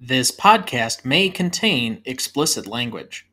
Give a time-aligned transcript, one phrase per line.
[0.00, 3.27] This podcast may contain explicit language.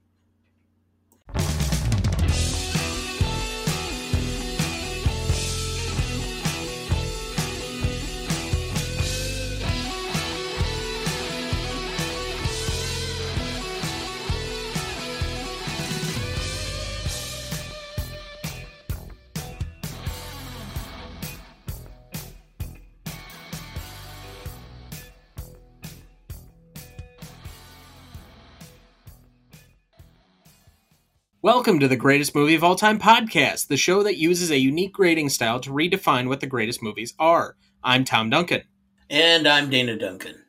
[31.45, 34.93] Welcome to the Greatest Movie of All Time podcast, the show that uses a unique
[34.93, 37.55] grading style to redefine what the greatest movies are.
[37.83, 38.63] I'm Tom Duncan.
[39.11, 40.43] And I'm Dana Duncan.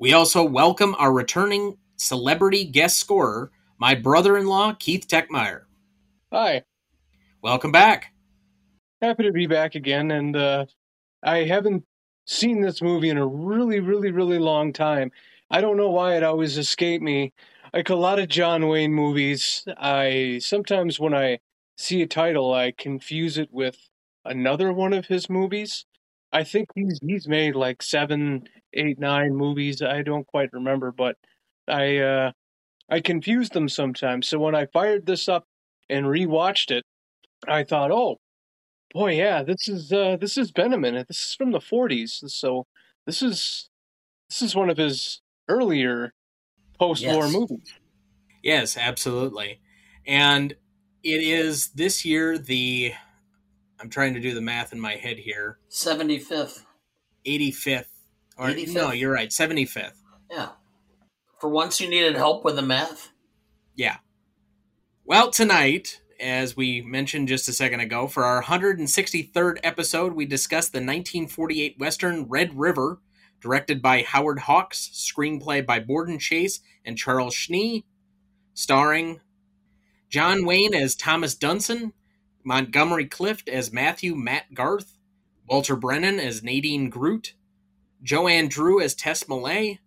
[0.00, 5.66] We also welcome our returning celebrity guest scorer, my brother in law, Keith Techmeier.
[6.32, 6.64] Hi.
[7.40, 8.12] Welcome back.
[9.00, 10.10] Happy to be back again.
[10.10, 10.66] And uh,
[11.22, 11.84] I haven't
[12.26, 15.12] seen this movie in a really, really, really long time.
[15.48, 17.32] I don't know why it always escaped me
[17.72, 21.38] like a lot of John Wayne movies, I sometimes when I
[21.76, 23.76] see a title, I confuse it with
[24.24, 25.86] another one of his movies.
[26.32, 29.82] I think he's he's made like seven, eight, nine movies.
[29.82, 31.16] I don't quite remember, but
[31.68, 32.32] I uh,
[32.90, 34.28] I confuse them sometimes.
[34.28, 35.46] So when I fired this up
[35.90, 36.84] and rewatched it,
[37.48, 38.18] I thought, oh
[38.92, 41.08] boy, yeah, this is uh, this has been a minute.
[41.08, 42.66] This is from the '40s, so
[43.06, 43.68] this is
[44.30, 46.12] this is one of his earlier
[46.82, 47.32] post-war yes.
[47.32, 47.74] movies.
[48.42, 49.60] Yes, absolutely.
[50.04, 50.52] And
[51.04, 52.92] it is this year the
[53.80, 55.58] I'm trying to do the math in my head here.
[55.70, 56.64] 75th.
[57.24, 57.86] 85th.
[58.36, 58.74] Or 85th?
[58.74, 59.30] no, you're right.
[59.30, 59.92] 75th.
[60.28, 60.48] Yeah.
[61.40, 63.10] For once you needed help with the math?
[63.76, 63.98] Yeah.
[65.04, 70.72] Well, tonight, as we mentioned just a second ago, for our 163rd episode, we discussed
[70.72, 73.00] the 1948 Western Red River
[73.42, 77.84] directed by Howard Hawks, screenplay by Borden Chase and Charles Schnee,
[78.54, 79.20] starring
[80.08, 81.92] John Wayne as Thomas Dunson,
[82.44, 84.98] Montgomery Clift as Matthew Matt Garth,
[85.48, 87.34] Walter Brennan as Nadine Groot,
[88.02, 89.80] Joanne Dru as Tess Millay,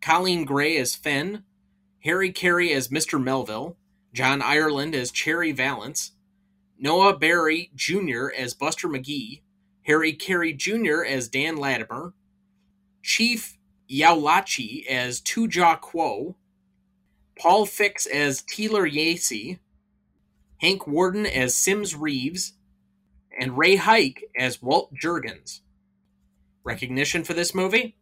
[0.00, 1.44] Coleen Gray as Fenn,
[2.04, 3.22] Harry Carey as Mr.
[3.22, 3.76] Melville,
[4.12, 6.12] John Ireland as Cherry Valance,
[6.78, 8.28] Noah Beery Jr.
[8.36, 9.42] as Buster McGee,
[9.82, 11.04] Harry Carey Jr.
[11.04, 12.12] as Dan Latimer,
[13.04, 16.34] Chief Yowlachie as Tuja Quo,
[17.38, 19.58] Paul Fix as Teeler Yacy,
[20.56, 22.54] Hank Worden as Simms Reeves,
[23.38, 25.60] and Ray Hyke as Walt Jergens.
[26.64, 27.96] Recognition for this movie?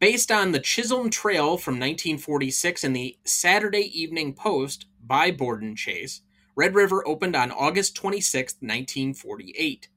[0.00, 6.22] Based on the Chisholm Trail from 1946 and the Saturday Evening Post by Borden Chase,
[6.56, 9.88] Red River opened on August 26, 1948.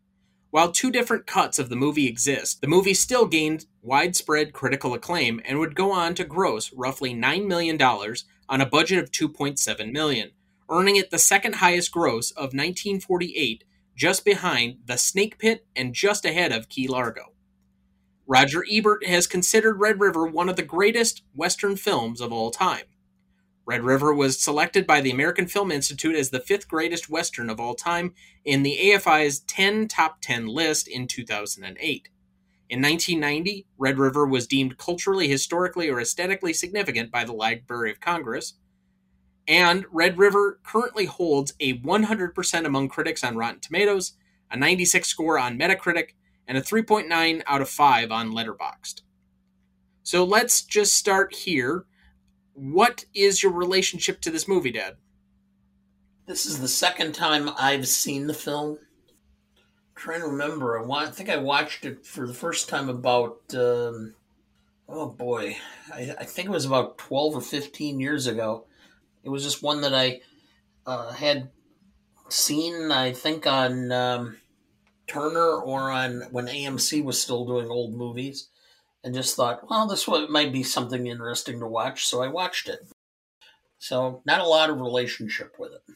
[0.52, 5.40] While two different cuts of the movie exist, the movie still gained widespread critical acclaim
[5.46, 10.32] and would go on to gross roughly $9 million on a budget of 2.7 million,
[10.70, 13.64] earning it the second highest gross of 1948,
[13.96, 17.34] just behind The Snake Pit and just ahead of Key Largo.
[18.28, 22.86] Roger Ebert has considered Red River one of the greatest Western films of all time.
[23.68, 27.60] Red River was selected by the American Film Institute as the fifth greatest Western of
[27.60, 28.14] all time
[28.44, 32.10] in the AFI's 10 Top 10 list in 2008.
[32.70, 38.00] In 1990, Red River was deemed culturally, historically, or aesthetically significant by the Library of
[38.00, 38.56] Congress.
[39.48, 44.14] And Red River currently holds a 100% among critics on Rotten Tomatoes,
[44.50, 46.12] a 96 score on Metacritic,
[46.48, 49.02] and a 3.9 out of 5 on Letterboxd.
[50.02, 51.86] So let's just start here
[52.54, 54.96] what is your relationship to this movie, Dad?
[56.26, 58.80] This is the second time I've seen the film.
[59.96, 64.16] Trying to remember, I, I think I watched it for the first time about, um,
[64.90, 65.58] oh boy,
[65.94, 68.66] I, I, think it was about 12 or 15 years ago.
[69.24, 70.22] It was just one that I
[70.86, 71.50] uh, had
[72.30, 74.38] seen, I think, on um,
[75.08, 78.50] Turner or on when AMC was still doing old movies
[79.04, 82.80] and just thought, well, this might be something interesting to watch, so I watched it.
[83.78, 85.96] So, not a lot of relationship with it.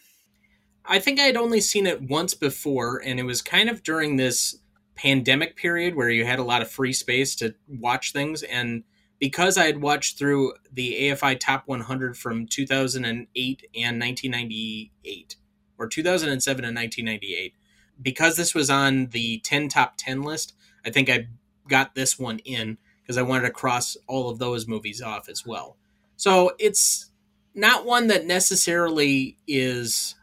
[0.89, 4.15] I think I had only seen it once before, and it was kind of during
[4.15, 4.57] this
[4.95, 8.41] pandemic period where you had a lot of free space to watch things.
[8.41, 8.83] And
[9.19, 15.36] because I had watched through the AFI Top 100 from 2008 and 1998,
[15.77, 17.53] or 2007 and 1998,
[18.01, 21.27] because this was on the 10 Top 10 list, I think I
[21.68, 25.45] got this one in because I wanted to cross all of those movies off as
[25.45, 25.77] well.
[26.18, 27.12] So it's
[27.53, 30.15] not one that necessarily is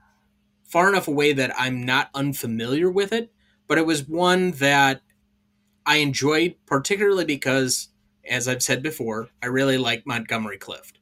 [0.69, 3.33] far enough away that I'm not unfamiliar with it,
[3.67, 5.03] but it was one that
[5.85, 7.89] I enjoyed, particularly because
[8.29, 10.99] as I've said before, I really like Montgomery Clift.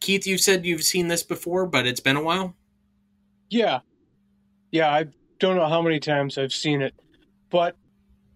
[0.00, 2.54] Keith, you said you've seen this before, but it's been a while.
[3.50, 3.80] Yeah,
[4.70, 4.90] yeah.
[4.90, 5.06] I
[5.38, 6.94] don't know how many times I've seen it,
[7.50, 7.76] but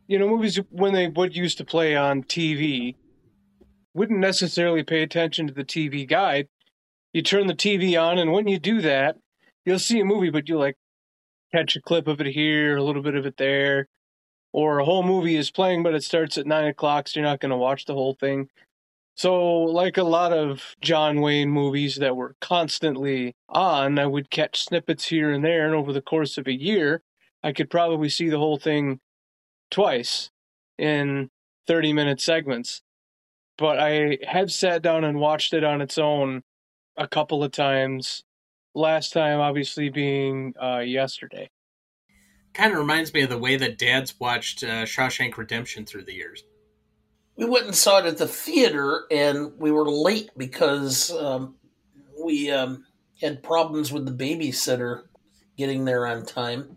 [0.07, 2.95] you know, movies when they would used to play on TV,
[3.95, 6.49] wouldn't necessarily pay attention to the TV guide.
[7.13, 9.17] You turn the TV on, and when you do that,
[9.69, 10.77] you'll see a movie, but you like
[11.53, 13.87] catch a clip of it here, a little bit of it there,
[14.53, 17.41] or a whole movie is playing, but it starts at nine o'clock, so you're not
[17.41, 18.49] going to watch the whole thing.
[19.15, 24.65] So, like a lot of John Wayne movies that were constantly on, I would catch
[24.65, 27.03] snippets here and there, and over the course of a year,
[27.43, 29.01] I could probably see the whole thing
[29.71, 30.31] twice
[30.79, 31.31] in
[31.67, 32.83] 30 minute segments.
[33.59, 36.43] But I have sat down and watched it on its own
[36.97, 38.23] a couple of times.
[38.75, 41.51] Last time, obviously, being uh, yesterday.
[42.55, 46.15] Kind of reminds me of the way that dads watched uh, Shawshank Redemption through the
[46.15, 46.45] years.
[47.37, 51.57] We went and saw it at the theater, and we were late because um,
[52.23, 52.85] we um,
[53.21, 55.03] had problems with the babysitter
[55.57, 56.77] getting there on time.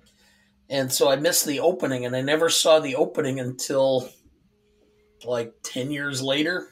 [0.70, 4.10] And so I missed the opening, and I never saw the opening until
[5.26, 6.70] like 10 years later.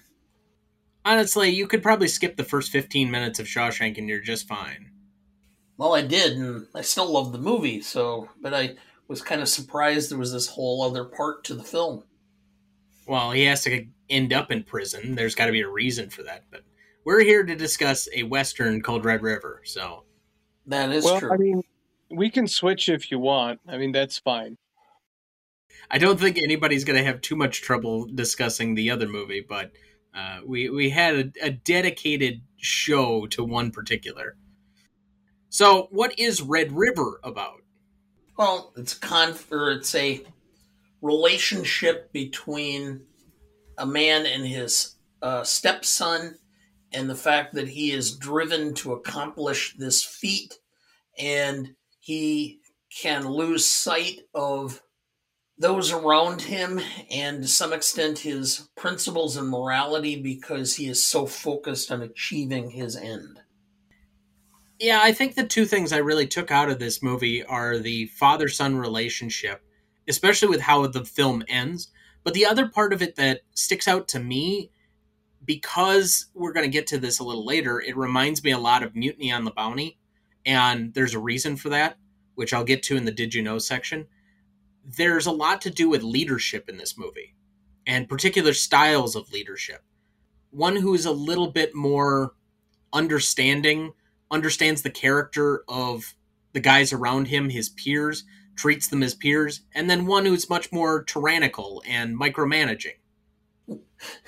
[1.06, 4.89] Honestly, you could probably skip the first 15 minutes of Shawshank and you're just fine.
[5.80, 8.76] Well, I did, and I still love the movie, so, but I
[9.08, 12.04] was kind of surprised there was this whole other part to the film.
[13.08, 15.16] Well, he has to end up in prison.
[15.16, 16.64] There's got to be a reason for that, but
[17.06, 20.04] we're here to discuss a Western called Red River, so.
[20.68, 21.32] That is well, true.
[21.32, 21.64] I mean,
[22.12, 23.62] we can switch if you want.
[23.66, 24.58] I mean, that's fine.
[25.90, 29.72] I don't think anybody's going to have too much trouble discussing the other movie, but
[30.14, 34.36] uh, we we had a, a, dedicated show to one particular.
[35.50, 37.62] So, what is Red River about?
[38.38, 40.24] Well, it's con or it's a
[41.02, 43.02] relationship between
[43.78, 46.38] a man and his uh, stepson,
[46.94, 50.60] and the fact that he is driven to accomplish this feat,
[51.18, 52.60] and he
[52.96, 54.82] can lose sight of
[55.58, 56.80] those around him
[57.12, 62.70] and to some extent his principles and morality because he is so focused on achieving
[62.70, 63.40] his end.
[64.80, 68.08] Yeah, I think the two things I really took out of this movie are the
[68.08, 69.62] father son relationship,
[70.08, 71.90] especially with how the film ends.
[72.24, 74.72] But the other part of it that sticks out to me,
[75.44, 78.84] because we're going to get to this a little later, it reminds me a lot
[78.84, 79.98] of Mutiny on the Bounty.
[80.46, 81.98] And there's a reason for that,
[82.36, 84.08] which I'll get to in the Did You Know section
[84.98, 87.36] there's a lot to do with leadership in this movie
[87.86, 89.84] and particular styles of leadership.
[90.52, 92.34] One who is a little bit more
[92.92, 93.94] understanding,
[94.32, 96.16] understands the character of
[96.54, 98.24] the guys around him, his peers,
[98.56, 102.98] treats them as peers, and then one who's much more tyrannical and micromanaging.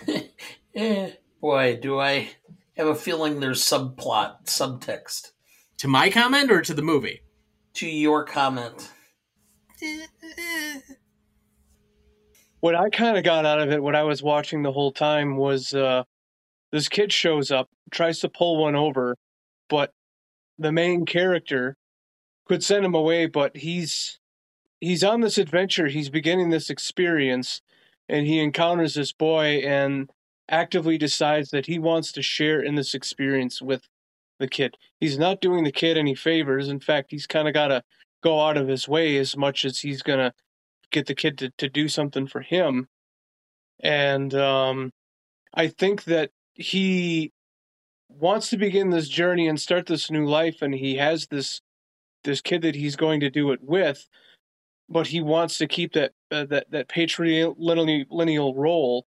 [0.76, 1.12] eh,
[1.42, 2.30] boy, do I
[2.78, 5.32] have a feeling there's subplot, subtext.
[5.80, 7.22] To my comment or to the movie?
[7.76, 8.90] To your comment.
[12.60, 15.36] what I kind of got out of it, what I was watching the whole time,
[15.36, 16.04] was uh,
[16.72, 19.18] this kid shows up, tries to pull one over,
[19.72, 19.94] but
[20.60, 21.78] the main character
[22.46, 24.20] could send him away, but he's
[24.82, 27.62] he's on this adventure, he's beginning this experience,
[28.10, 30.10] and he encounters this boy and
[30.50, 33.88] actively decides that he wants to share in this experience with
[34.40, 34.76] the kid.
[35.00, 36.68] He's not doing the kid any favors.
[36.68, 37.82] In fact, he's kind of got to
[38.22, 40.34] go out of his way as much as he's going to
[40.92, 42.90] get the kid to, to do something for him.
[43.80, 44.92] And um,
[45.54, 47.32] I think that he
[48.22, 51.62] wants to begin this journey and start this new life, and he has this
[52.24, 54.08] this kid that he's going to do it with,
[54.88, 59.06] but he wants to keep that uh, that that patrilineal role.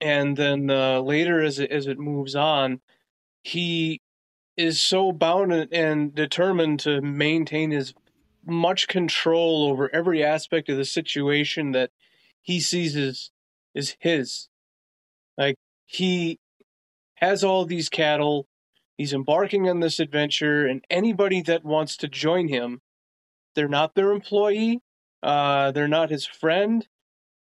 [0.00, 2.80] And then uh, later, as it as it moves on,
[3.42, 4.00] he
[4.56, 7.94] is so bound and determined to maintain his
[8.44, 11.90] much control over every aspect of the situation that
[12.40, 13.30] he sees as
[13.74, 14.48] is his.
[15.38, 16.38] Like he
[17.22, 18.46] has all these cattle,
[18.98, 22.82] he's embarking on this adventure, and anybody that wants to join him,
[23.54, 24.80] they're not their employee,
[25.22, 26.86] uh, they're not his friend,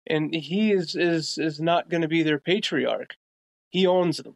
[0.07, 3.15] and he is is is not going to be their patriarch.
[3.69, 4.35] He owns them,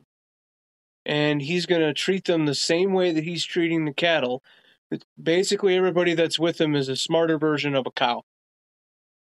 [1.06, 4.44] and he's going to treat them the same way that he's treating the cattle
[5.22, 8.24] basically everybody that's with him is a smarter version of a cow.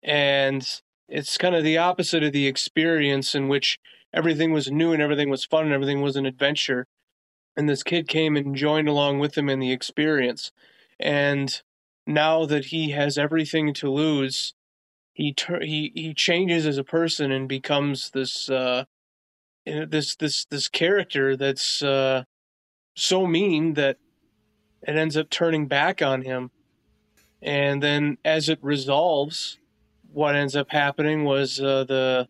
[0.02, 0.66] And
[1.08, 3.78] it's kind of the opposite of the experience in which
[4.14, 6.86] everything was new and everything was fun and everything was an adventure.
[7.56, 10.52] And this kid came and joined along with him in the experience.
[10.98, 11.60] And
[12.06, 14.54] now that he has everything to lose,
[15.12, 18.84] he he he changes as a person and becomes this uh,
[19.66, 22.24] this this this character that's uh,
[22.96, 23.98] so mean that
[24.82, 26.50] it ends up turning back on him.
[27.42, 29.58] And then as it resolves,
[30.12, 32.28] what ends up happening was uh, the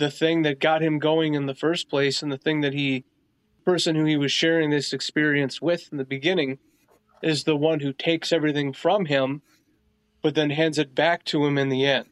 [0.00, 3.04] the thing that got him going in the first place and the thing that he
[3.64, 6.58] person who he was sharing this experience with in the beginning
[7.22, 9.42] is the one who takes everything from him
[10.22, 12.08] but then hands it back to him in the end.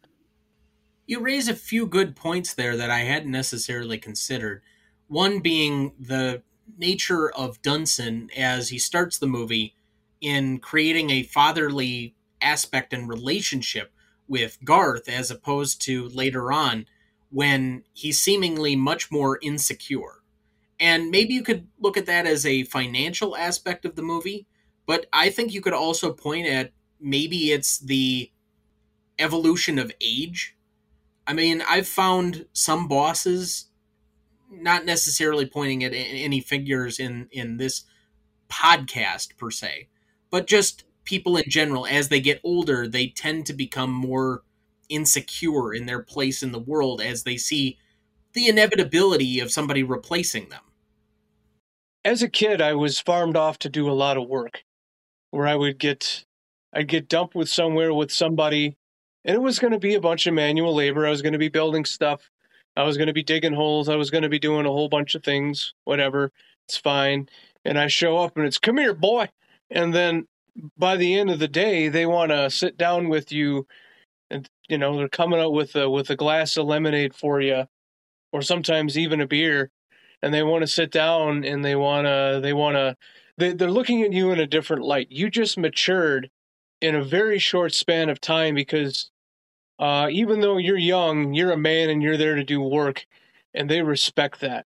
[1.07, 4.63] You raise a few good points there that I hadn't necessarily considered.
[5.09, 6.43] One being the
[6.77, 9.75] nature of Dunson as he starts the movie
[10.21, 13.93] in creating a fatherly aspect and relationship
[14.27, 16.87] with Garth as opposed to later on
[17.31, 20.23] when he's seemingly much more insecure.
[20.81, 24.47] And maybe you could look at that as a financial aspect of the movie,
[24.87, 28.31] but I think you could also point at maybe it's the
[29.19, 30.57] evolution of age.
[31.27, 33.67] I mean, I've found some bosses
[34.51, 37.85] not necessarily pointing at any figures in in this
[38.49, 39.89] podcast per se,
[40.31, 44.43] but just people in general as they get older, they tend to become more
[44.89, 47.79] insecure in their place in the world as they see
[48.33, 50.63] the inevitability of somebody replacing them.
[52.05, 54.65] As a kid, I was farmed off to do a lot of work
[55.31, 56.25] where I would get
[56.73, 58.77] I'd get dumped with somewhere with somebody
[59.25, 61.07] and it was going to be a bunch of manual labor.
[61.07, 62.31] I was going to be building stuff.
[62.77, 63.89] I was going to be digging holes.
[63.89, 66.33] I was going to be doing a whole bunch of things, whatever.
[66.67, 67.29] It's fine.
[67.65, 69.29] And I show up and it's, come here, boy.
[69.71, 70.29] And then
[70.77, 73.67] by the end of the day, they want to sit down with you
[74.69, 77.65] you know they're coming out with a with a glass of lemonade for you
[78.33, 79.71] or sometimes even a beer
[80.23, 82.97] and they want to sit down and they want to they want to
[83.37, 85.07] they, they're looking at you in a different light.
[85.11, 86.29] You just matured
[86.81, 89.11] in a very short span of time because
[89.79, 93.07] uh, even though you're young you're a man and you're there to do work
[93.55, 94.67] and they respect that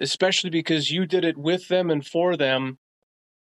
[0.00, 2.78] especially because you did it with them and for them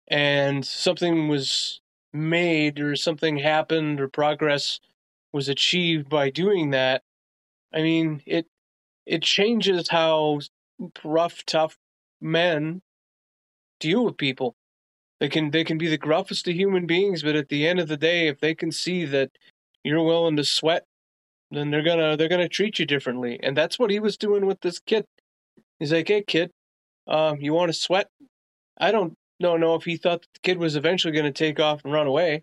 [0.08, 1.80] and something was
[2.12, 4.78] made or something happened or progress
[5.32, 7.02] was achieved by doing that,
[7.74, 8.46] I mean, it
[9.06, 10.40] it changes how
[11.04, 11.76] rough, tough
[12.20, 12.82] men
[13.80, 14.54] deal with people.
[15.20, 17.88] They can they can be the gruffest of human beings, but at the end of
[17.88, 19.30] the day, if they can see that
[19.84, 20.84] you're willing to sweat,
[21.50, 23.38] then they're gonna they're gonna treat you differently.
[23.42, 25.04] And that's what he was doing with this kid.
[25.78, 26.50] He's like, "Hey, kid,
[27.06, 28.08] um, you want to sweat?"
[28.78, 31.84] I don't don't know if he thought the kid was eventually going to take off
[31.84, 32.42] and run away,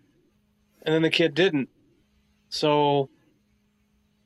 [0.83, 1.69] and then the kid didn't.
[2.49, 3.09] So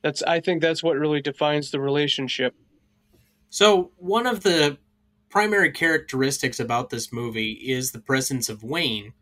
[0.02, 2.54] that's I think that's what really defines the relationship.
[3.50, 4.78] So one of the
[5.30, 9.12] primary characteristics about this movie is the presence of Wayne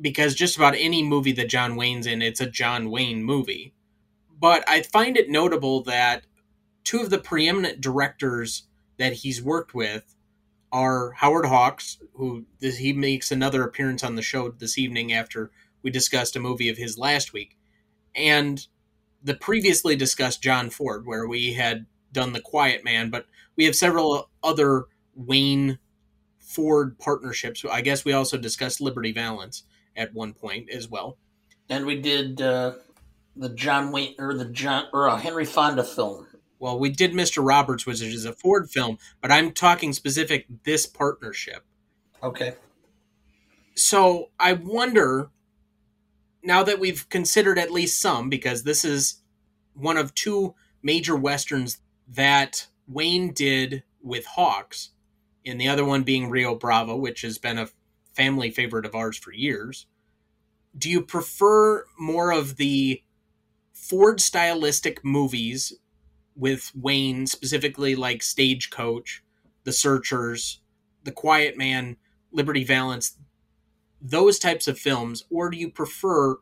[0.00, 3.74] because just about any movie that John Wayne's in it's a John Wayne movie.
[4.38, 6.26] But I find it notable that
[6.84, 8.64] two of the preeminent directors
[8.98, 10.14] that he's worked with
[10.72, 15.50] are Howard Hawks, who he makes another appearance on the show this evening after
[15.82, 17.55] we discussed a movie of his last week,
[18.16, 18.66] and
[19.22, 23.74] the previously discussed John Ford, where we had done The Quiet Man, but we have
[23.74, 25.78] several other Wayne
[26.38, 27.64] Ford partnerships.
[27.70, 29.64] I guess we also discussed Liberty Valance
[29.96, 31.18] at one point as well.
[31.68, 32.74] And we did uh,
[33.34, 36.26] the John Wayne or the John or a Henry Fonda film.
[36.58, 37.46] Well, we did Mr.
[37.46, 41.64] Roberts, which is a Ford film, but I'm talking specific this partnership.
[42.22, 42.54] Okay.
[43.74, 45.30] So I wonder
[46.46, 49.20] now that we've considered at least some, because this is
[49.74, 54.90] one of two major westerns that Wayne did with Hawks,
[55.44, 57.68] and the other one being Rio Bravo, which has been a
[58.14, 59.86] family favorite of ours for years.
[60.78, 63.02] Do you prefer more of the
[63.72, 65.72] Ford stylistic movies
[66.36, 69.24] with Wayne, specifically like Stagecoach,
[69.64, 70.60] The Searchers,
[71.04, 71.96] The Quiet Man,
[72.30, 73.18] Liberty Valance,
[74.00, 76.36] those types of films, or do you prefer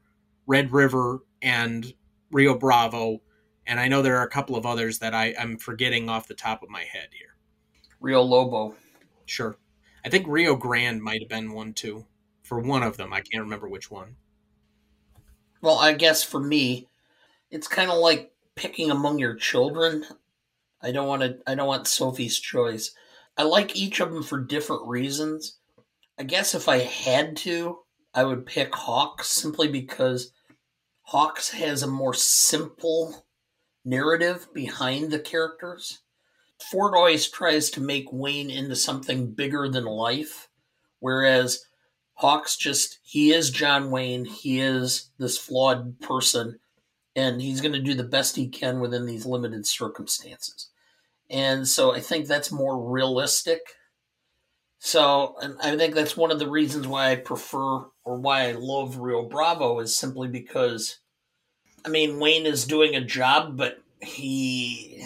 [0.47, 1.95] Red River and
[2.31, 3.21] Rio Bravo?
[3.67, 6.35] And I know there are a couple of others that I, I'm forgetting off the
[6.35, 7.37] top of my head here.
[8.01, 8.77] Rio Lobo.
[9.25, 9.57] Sure.
[10.05, 12.05] I think Rio Grande might have been one too.
[12.43, 13.15] For one of them.
[13.15, 14.17] I can't remember which one.
[15.63, 16.89] Well, I guess for me,
[17.51, 20.05] it's kind of like picking among your children.
[20.83, 22.95] I don't want to I don't want Sophie's choice.
[23.39, 25.57] I like each of them for different reasons.
[26.19, 27.79] I guess if I had to,
[28.15, 30.33] I would pick Hawks simply because
[31.03, 33.27] Hawks has a more simple
[33.85, 36.01] narrative behind the characters.
[36.71, 40.49] Ford always tries to make Wayne into something bigger than life,
[41.01, 41.67] whereas
[42.15, 44.25] Hawks just, he is John Wayne.
[44.25, 46.61] He is this flawed person,
[47.17, 50.71] and he's going to do the best he can within these limited circumstances.
[51.29, 53.61] And so I think that's more realistic.
[54.79, 58.53] So, and I think that's one of the reasons why I prefer or why I
[58.53, 60.99] love Rio Bravo is simply because,
[61.85, 65.03] I mean, Wayne is doing a job, but he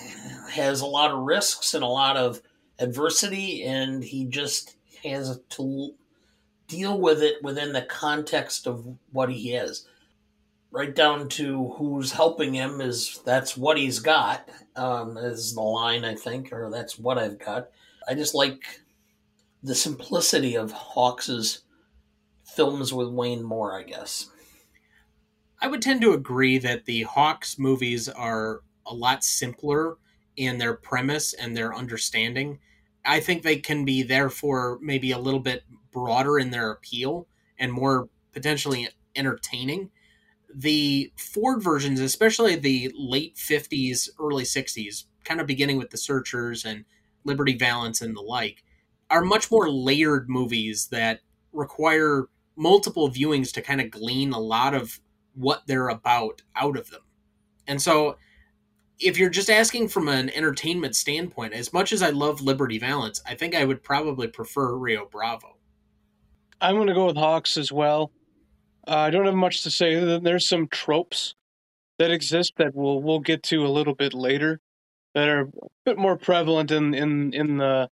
[0.50, 2.42] has a lot of risks and a lot of
[2.80, 5.94] adversity, and he just has to
[6.66, 9.86] deal with it within the context of what he has.
[10.70, 16.04] Right down to who's helping him is that's what he's got, um, is the line,
[16.04, 17.68] I think, or that's what I've got.
[18.08, 18.80] I just like
[19.62, 21.62] the simplicity of Hawks's
[22.44, 24.30] films with Wayne Moore, I guess.
[25.60, 29.96] I would tend to agree that the Hawks movies are a lot simpler
[30.36, 32.60] in their premise and their understanding.
[33.04, 37.26] I think they can be therefore maybe a little bit broader in their appeal
[37.58, 39.90] and more potentially entertaining.
[40.54, 46.64] The Ford versions, especially the late 50s, early 60s, kind of beginning with The Searchers
[46.64, 46.84] and
[47.24, 48.62] Liberty Valance and the like,
[49.10, 51.20] are much more layered movies that
[51.52, 55.00] require multiple viewings to kind of glean a lot of
[55.34, 57.00] what they're about out of them.
[57.66, 58.16] And so
[58.98, 63.22] if you're just asking from an entertainment standpoint, as much as I love Liberty Valance,
[63.26, 65.56] I think I would probably prefer Rio Bravo.
[66.60, 68.10] I'm going to go with Hawks as well.
[68.86, 70.18] Uh, I don't have much to say.
[70.18, 71.34] There's some tropes
[71.98, 74.60] that exist that we'll we'll get to a little bit later
[75.14, 77.88] that are a bit more prevalent in in in the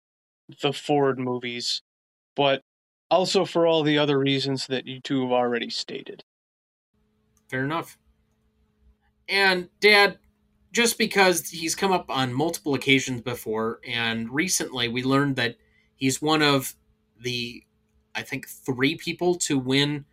[0.62, 1.82] the Ford movies,
[2.34, 2.62] but
[3.10, 6.24] also for all the other reasons that you two have already stated.
[7.48, 7.98] Fair enough.
[9.28, 10.18] And Dad,
[10.72, 15.56] just because he's come up on multiple occasions before, and recently we learned that
[15.96, 16.74] he's one of
[17.20, 17.64] the,
[18.14, 20.04] I think, three people to win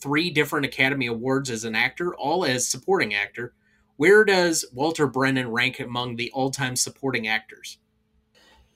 [0.00, 3.54] three different Academy Awards as an actor, all as supporting actor.
[3.96, 7.78] Where does Walter Brennan rank among the all time supporting actors?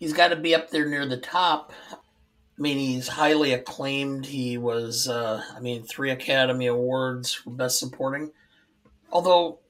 [0.02, 1.72] He's got to be up there near the top.
[1.92, 4.26] I mean, he's highly acclaimed.
[4.26, 8.32] He was, uh, I mean, three Academy Awards for Best Supporting.
[9.12, 9.60] Although,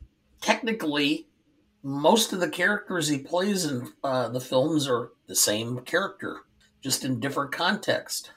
[0.41, 1.27] technically,
[1.83, 6.39] most of the characters he plays in uh, the films are the same character,
[6.81, 8.33] just in different context.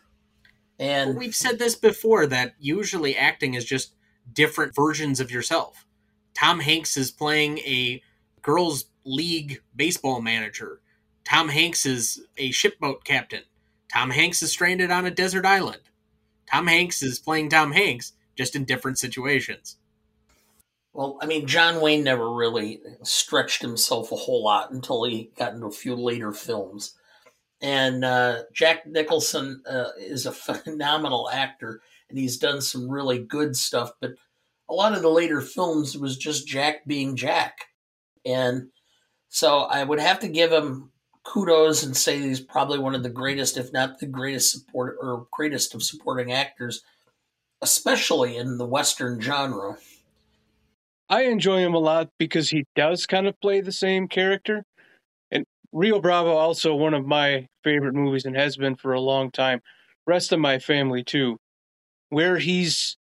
[0.78, 3.96] And well, we've said this before that usually acting is just
[4.34, 5.86] different versions of yourself.
[6.34, 8.04] Tom Hanks is playing a
[8.42, 10.82] girls' league baseball manager.
[11.26, 13.44] Tom Hanks is a shipboat captain.
[13.92, 15.82] Tom Hanks is stranded on a desert island.
[16.52, 19.78] Tom Hanks is playing Tom Hanks, just in different situations.
[20.94, 25.54] Well, I mean, John Wayne never really stretched himself a whole lot until he got
[25.54, 26.96] into a few later films.
[27.62, 33.58] And uh, Jack Nicholson uh, is a phenomenal actor, and he's done some really good
[33.58, 33.92] stuff.
[34.00, 34.12] But
[34.70, 37.66] a lot of the later films was just Jack being Jack.
[38.26, 38.70] And
[39.30, 40.92] so I would have to give him
[41.26, 45.28] kudos and say he's probably one of the greatest, if not the greatest support or
[45.32, 46.84] greatest of supporting actors,
[47.62, 49.78] especially in the Western genre.
[51.10, 54.64] I enjoy him a lot because he does kind of play the same character.
[55.30, 59.32] And Rio Bravo also one of my favorite movies and has been for a long
[59.32, 59.62] time.
[60.08, 61.38] Rest of my family too.
[62.10, 62.98] Where he's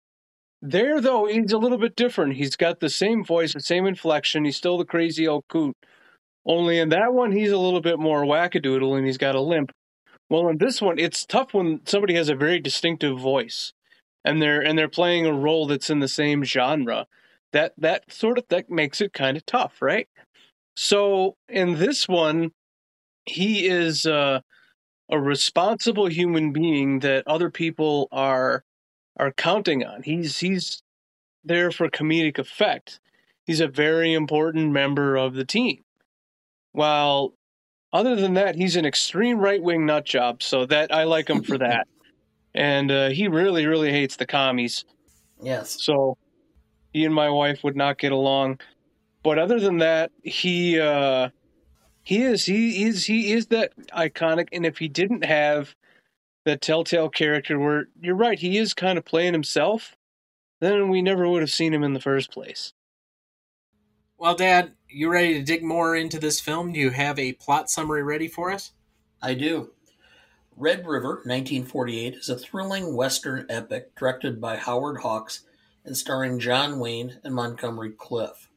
[0.62, 2.34] there though, he's a little bit different.
[2.36, 4.44] He's got the same voice, the same inflection.
[4.44, 5.76] He's still the crazy old coot.
[6.46, 9.72] Only in that one, he's a little bit more wackadoodle and he's got a limp.
[10.28, 13.72] Well, in this one, it's tough when somebody has a very distinctive voice,
[14.24, 17.06] and they're and they're playing a role that's in the same genre
[17.52, 20.08] that that sort of that makes it kind of tough, right?
[20.76, 22.52] So in this one,
[23.26, 24.40] he is uh,
[25.10, 28.64] a responsible human being that other people are
[29.18, 30.02] are counting on.
[30.04, 30.82] He's he's
[31.44, 33.00] there for comedic effect.
[33.46, 35.82] He's a very important member of the team.
[36.72, 37.34] While
[37.92, 40.42] other than that, he's an extreme right wing nut job.
[40.42, 41.86] So that I like him for that.
[42.52, 44.84] And uh, he really, really hates the commies.
[45.40, 45.80] Yes.
[45.80, 46.18] So
[46.92, 48.58] he and my wife would not get along.
[49.22, 51.28] But other than that, he uh,
[52.02, 54.48] he is he is he is that iconic.
[54.52, 55.74] And if he didn't have
[56.44, 59.94] that telltale character, where you're right, he is kind of playing himself,
[60.60, 62.72] then we never would have seen him in the first place.
[64.18, 66.72] Well, Dad, you ready to dig more into this film?
[66.72, 68.72] Do you have a plot summary ready for us?
[69.22, 69.70] I do.
[70.56, 75.44] Red River, 1948, is a thrilling Western epic directed by Howard Hawks
[75.84, 78.48] and starring John Wayne and Montgomery Clift.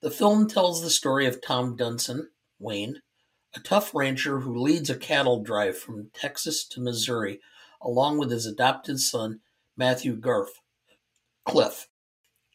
[0.00, 3.02] The film tells the story of Tom Dunson, Wayne,
[3.54, 7.40] a tough rancher who leads a cattle drive from Texas to Missouri
[7.82, 9.40] along with his adopted son,
[9.76, 10.60] Matthew Garth,
[11.44, 11.88] Clift.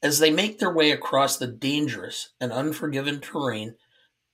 [0.06, 3.74] As they make their way across the dangerous and unforgiving terrain,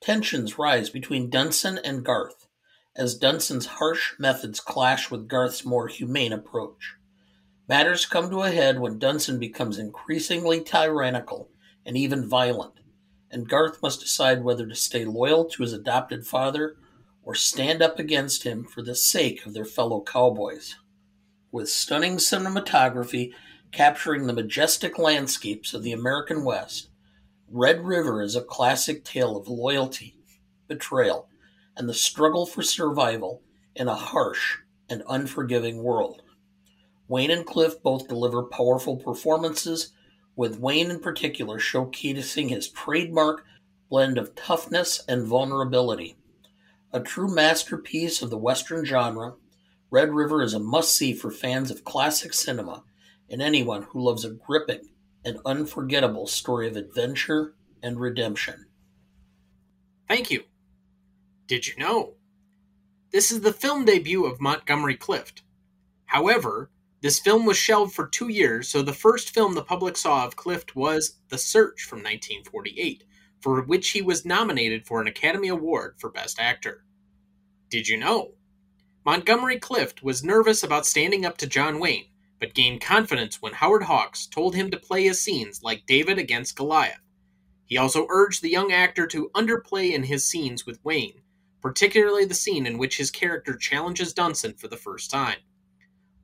[0.02, 2.50] Tensions rise between Dunson and Garth
[2.94, 6.96] as Dunson's harsh methods clash with Garth's more humane approach.
[7.70, 11.50] Matters come to a head when Dunson becomes increasingly tyrannical
[11.86, 12.82] and even violent,
[13.30, 16.76] and Garth must decide whether to stay loyal to his adopted father
[17.24, 20.76] or stand up against him for the sake of their fellow cowboys.
[21.50, 23.32] With stunning cinematography
[23.72, 26.90] capturing the majestic landscapes of the American West,
[27.50, 30.18] Red River is a classic tale of loyalty,
[30.68, 31.30] betrayal,
[31.78, 33.42] and the struggle for survival
[33.76, 34.58] in a harsh
[34.90, 36.22] and unforgiving world.
[37.08, 39.94] Wayne and Clift both deliver powerful performances,
[40.36, 43.46] with Wayne in particular showcasing his trademark
[43.90, 46.16] blend of toughness and vulnerability.
[46.94, 49.36] A true masterpiece of the Western genre,
[49.90, 52.84] Red River is a must see for fans of classic cinema
[53.32, 54.90] and anyone who loves a gripping
[55.26, 58.68] and unforgettable story of adventure and redemption.
[60.08, 60.44] Thank you.
[61.48, 62.16] Did you know?
[63.12, 65.44] This is the film debut of Montgomery Clift.
[66.06, 66.70] However,
[67.02, 70.36] this film was shelved for two years, so the first film the public saw of
[70.36, 73.06] Clift was The Search from 1948,
[73.40, 76.84] for which he was nominated for an Academy Award for Best Actor.
[77.70, 78.34] Did you know?
[79.04, 82.06] Montgomery Clift was nervous about standing up to John Wayne,
[82.42, 86.58] but gained confidence when Howard Hawks told him to play his scenes like David against
[86.58, 87.00] Goliath.
[87.68, 91.22] He also urged the young actor to underplay in his scenes with Wayne,
[91.62, 95.38] particularly the scene in which his character challenges Dunson for the first time.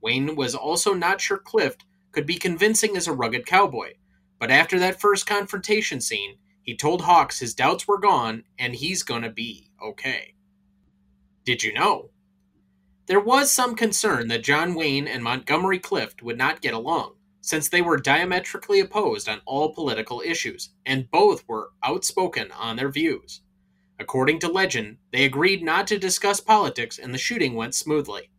[0.01, 3.93] Wayne was also not sure Clift could be convincing as a rugged cowboy,
[4.39, 9.03] but after that first confrontation scene, he told Hawks his doubts were gone and he's
[9.03, 10.33] gonna be okay.
[11.45, 12.09] Did you know?
[13.07, 17.69] There was some concern that John Wayne and Montgomery Clift would not get along, since
[17.69, 23.39] they were diametrically opposed on all political issues, and both were outspoken on their views.
[23.97, 28.29] According to legend, they agreed not to discuss politics and the shooting went smoothly.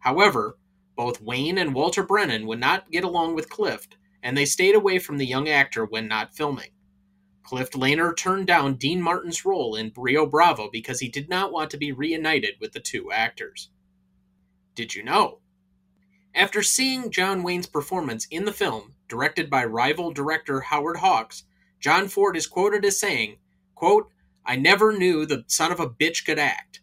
[0.00, 0.58] However,
[0.96, 4.98] both Wayne and Walter Brennan would not get along with Clift, and they stayed away
[4.98, 6.72] from the young actor when not filming.
[7.44, 11.70] Clift later turned down Dean Martin's role in Rio Bravo because he did not want
[11.70, 13.70] to be reunited with the two actors.
[14.80, 15.40] Did you know?
[16.34, 21.44] After seeing John Wayne's performance in the film, directed by rival director Howard Hawks,
[21.78, 23.36] John Ford is quoted as saying,
[23.74, 24.10] quote,
[24.42, 26.80] I never knew the son of a bitch could act.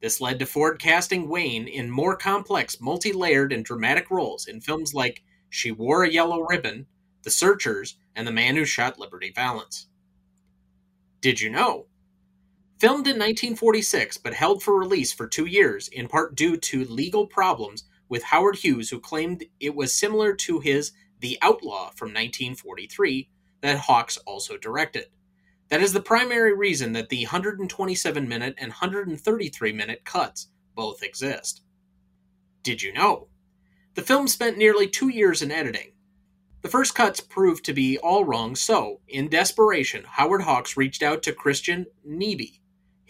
[0.00, 4.60] This led to Ford casting Wayne in more complex, multi layered, and dramatic roles in
[4.60, 6.88] films like She Wore a Yellow Ribbon,
[7.22, 9.86] The Searchers, and The Man Who Shot Liberty Valance.
[11.20, 11.86] Did you know?
[12.82, 17.28] Filmed in 1946 but held for release for two years, in part due to legal
[17.28, 20.90] problems with Howard Hughes, who claimed it was similar to his
[21.20, 25.04] The Outlaw from 1943 that Hawks also directed.
[25.68, 31.62] That is the primary reason that the 127 minute and 133 minute cuts both exist.
[32.64, 33.28] Did you know?
[33.94, 35.92] The film spent nearly two years in editing.
[36.62, 41.22] The first cuts proved to be all wrong, so, in desperation, Howard Hawks reached out
[41.22, 42.58] to Christian Nyby,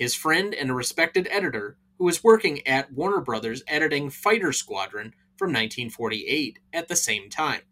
[0.02, 5.14] his friend and a respected editor, who was working at Warner Brothers editing Fighter Squadron
[5.38, 7.62] from 1948 at the same time.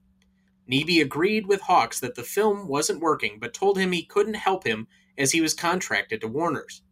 [0.71, 4.65] Nyby agreed with Hawks that the film wasn't working, but told him he couldn't help
[4.65, 4.87] him
[5.19, 6.83] as he was contracted to Warner's.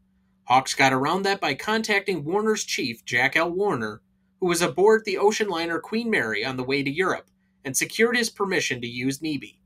[0.48, 3.50] Hawks got around that by contacting Warner's chief, Jack L.
[3.50, 4.02] Warner,
[4.40, 7.30] who was aboard the ocean liner Queen Mary on the way to Europe,
[7.64, 9.58] and secured his permission to use Nyby.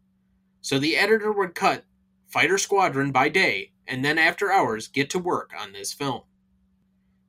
[0.61, 1.85] So the editor would cut
[2.29, 6.23] Fighter Squadron by day, and then after hours get to work on this film.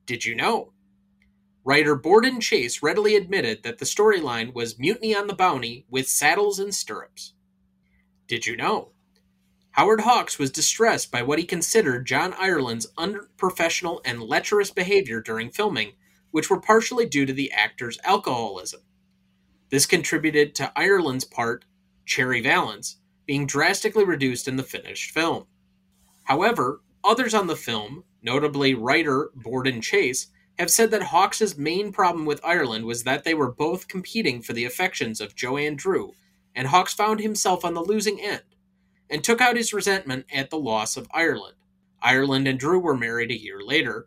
[0.06, 0.72] Did you know?
[1.64, 6.58] Writer Borden Chase readily admitted that the storyline was Mutiny on the Bounty with saddles
[6.58, 7.32] and stirrups.
[8.26, 8.90] Did you know?
[9.72, 15.50] Howard Hawks was distressed by what he considered John Ireland's unprofessional and lecherous behavior during
[15.50, 15.94] filming,
[16.30, 18.82] which were partially due to the actor's alcoholism.
[19.70, 21.64] This contributed to Ireland's part,
[22.06, 25.46] Cherry Valance, being drastically reduced in the finished film.
[26.24, 32.24] However, others on the film, notably writer Borden Chase, have said that Hawks's main problem
[32.26, 36.14] with Ireland was that they were both competing for the affections of Joanne Dru,
[36.54, 38.42] and Hawks found himself on the losing end,
[39.10, 41.56] and took out his resentment at the loss of Ireland.
[42.00, 44.06] Ireland and Dru were married a year later.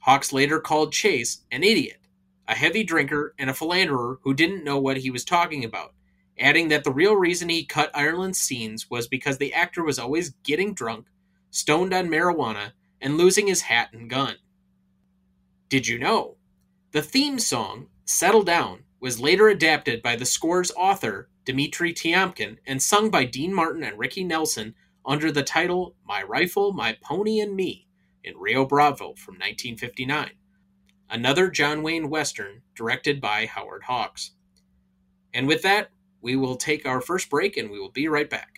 [0.00, 1.98] Hawks later called Chase an idiot,
[2.46, 5.94] a heavy drinker, and a philanderer who didn't know what he was talking about,
[6.38, 10.30] adding that the real reason he cut Ireland's scenes was because the actor was always
[10.44, 11.06] getting drunk,
[11.50, 14.36] stoned on marijuana, and losing his hat and gun.
[15.68, 16.36] Did you know?
[16.92, 22.82] The theme song, Settle Down, was later adapted by the score's author, Dmitri Tiomkin, and
[22.82, 24.74] sung by Dean Martin and Ricky Nelson
[25.06, 27.86] under the title My Rifle, My Pony, and Me
[28.22, 30.32] in Rio Bravo from 1959,
[31.08, 34.32] another John Wayne Western directed by Howard Hawks.
[35.32, 38.49] And with that, we will take our first break and we will be right back.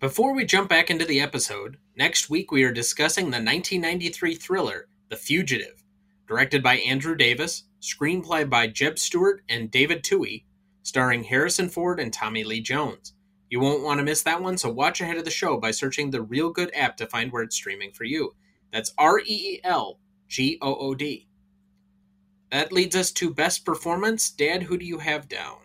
[0.00, 4.88] Before we jump back into the episode, next week we are discussing the 1993 thriller
[5.10, 5.84] The Fugitive,
[6.26, 10.44] directed by Andrew Davis, screenplay by Jeb Stuart and David Twohy,
[10.82, 13.12] starring Harrison Ford and Tommy Lee Jones.
[13.50, 16.10] You won't want to miss that one, so watch ahead of the show by searching
[16.10, 18.34] the Reelgood app to find where it's streaming for you.
[18.72, 21.28] That's R E E L G O O D.
[22.50, 24.30] That leads us to best performance.
[24.30, 25.58] Dad, who do you have down?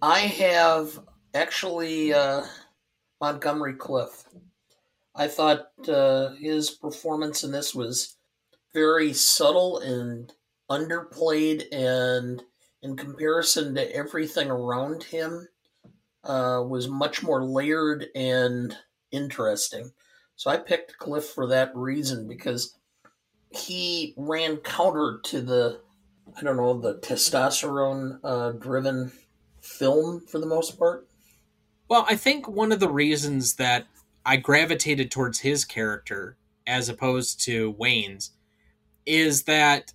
[0.00, 1.00] I have
[1.34, 2.44] actually uh,
[3.20, 4.26] Montgomery Clift.
[5.14, 8.16] I thought uh, his performance in this was
[8.72, 10.32] very subtle and
[10.70, 12.42] underplayed, and
[12.82, 15.48] in comparison to everything around him,
[16.24, 18.76] uh, was much more layered and
[19.10, 19.92] interesting.
[20.36, 22.76] So I picked Clift for that reason because
[23.50, 25.80] he ran counter to the,
[26.36, 29.12] I don't know, the testosterone uh, driven
[29.60, 31.06] film for the most part.
[31.88, 33.86] Well, I think one of the reasons that
[34.24, 38.30] I gravitated towards his character as opposed to Wayne's
[39.04, 39.92] is that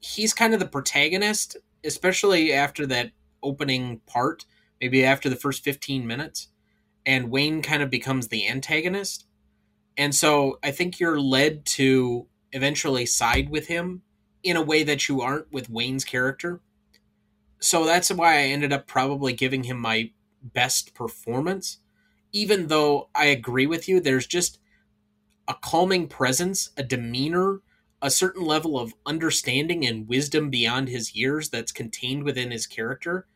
[0.00, 4.46] he's kind of the protagonist, especially after that opening part,
[4.80, 6.48] maybe after the first 15 minutes,
[7.04, 9.26] and Wayne kind of becomes the antagonist.
[9.98, 14.02] And so I think you're led to eventually side with him
[14.42, 16.60] in a way that you aren't with Wayne's character.
[17.60, 20.10] So that's why I ended up probably giving him my
[20.42, 21.78] best performance,
[22.32, 24.58] even though I agree with you, there's just
[25.48, 27.60] a calming presence, a demeanor,
[28.00, 33.26] a certain level of understanding and wisdom beyond his years that's contained within his character.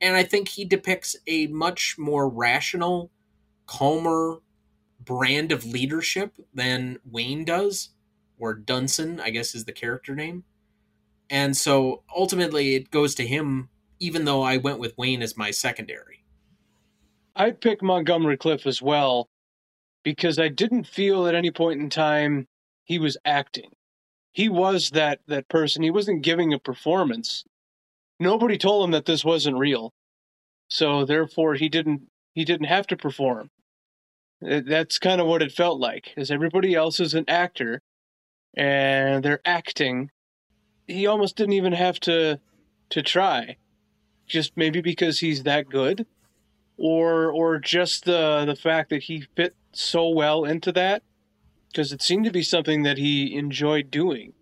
[0.00, 3.10] And I think he depicts a much more rational,
[3.66, 4.40] calmer
[5.00, 7.90] brand of leadership than Wayne does,
[8.38, 10.44] or Dunson, I guess is the character name.
[11.30, 15.50] And so ultimately it goes to him, even though I went with Wayne as my
[15.50, 16.23] secondary.
[17.36, 19.28] I picked Montgomery Clift as well
[20.04, 22.46] because I didn't feel at any point in time
[22.84, 23.70] he was acting.
[24.32, 25.82] He was that that person.
[25.82, 27.44] He wasn't giving a performance.
[28.20, 29.92] Nobody told him that this wasn't real.
[30.68, 32.02] So therefore he didn't
[32.34, 33.50] he didn't have to perform.
[34.44, 36.12] Uh, that's kind of what it felt like.
[36.16, 37.80] As everybody else is an actor
[38.56, 40.10] and they're acting,
[40.86, 42.38] he almost didn't even have to
[42.90, 43.56] to try.
[44.26, 46.06] Just maybe because he's that good
[46.76, 51.02] or or just the the fact that he fit so well into that
[51.68, 54.32] because it seemed to be something that he enjoyed doing.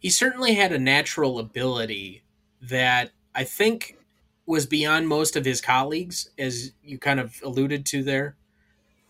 [0.00, 2.24] He certainly had a natural ability
[2.60, 3.96] that I think
[4.44, 8.36] was beyond most of his colleagues, as you kind of alluded to there.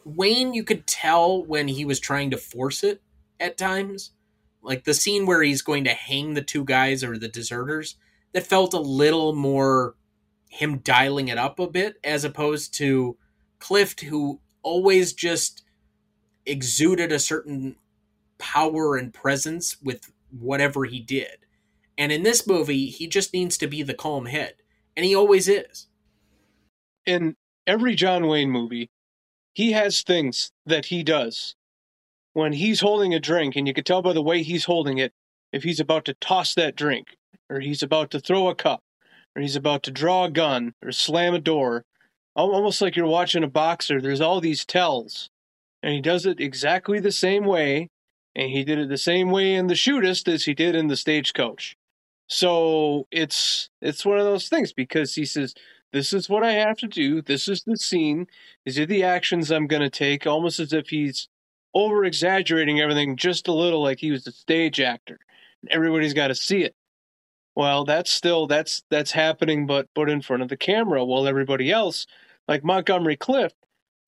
[0.05, 3.01] Wayne, you could tell when he was trying to force it
[3.39, 4.13] at times.
[4.63, 7.97] Like the scene where he's going to hang the two guys or the deserters,
[8.33, 9.95] that felt a little more
[10.51, 13.17] him dialing it up a bit as opposed to
[13.61, 15.63] Clift, who always just
[16.45, 17.77] exuded a certain
[18.39, 21.39] power and presence with whatever he did.
[21.97, 24.55] And in this movie, he just needs to be the calm head,
[24.97, 25.87] and he always is.
[27.07, 27.37] In
[27.67, 28.91] every John Wayne movie,
[29.55, 31.55] he has things that he does.
[32.33, 35.13] When he's holding a drink, and you can tell by the way he's holding it
[35.53, 37.17] if he's about to toss that drink,
[37.49, 38.83] or he's about to throw a cup,
[39.35, 41.85] or he's about to draw a gun or slam a door,
[42.35, 44.01] almost like you're watching a boxer.
[44.01, 45.31] There's all these tells,
[45.83, 47.89] and he does it exactly the same way,
[48.35, 50.97] and he did it the same way in the shootist as he did in the
[50.97, 51.77] stagecoach.
[52.29, 55.55] So it's it's one of those things because he says,
[55.93, 57.23] "This is what I have to do.
[57.23, 58.29] This is the scene.
[58.65, 61.29] These are the actions I'm going to take." Almost as if he's
[61.75, 65.19] over exaggerating everything just a little, like he was a stage actor.
[65.71, 66.75] Everybody's got to see it.
[67.61, 71.71] Well, that's still that's that's happening, but but in front of the camera, while everybody
[71.71, 72.07] else,
[72.49, 73.55] like Montgomery Clift,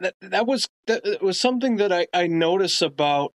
[0.01, 3.35] that that was that was something that I I notice about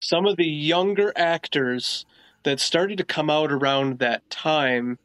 [0.00, 2.06] some of the younger actors
[2.44, 5.00] that started to come out around that time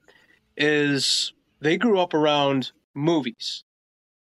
[0.56, 3.64] is they grew up around movies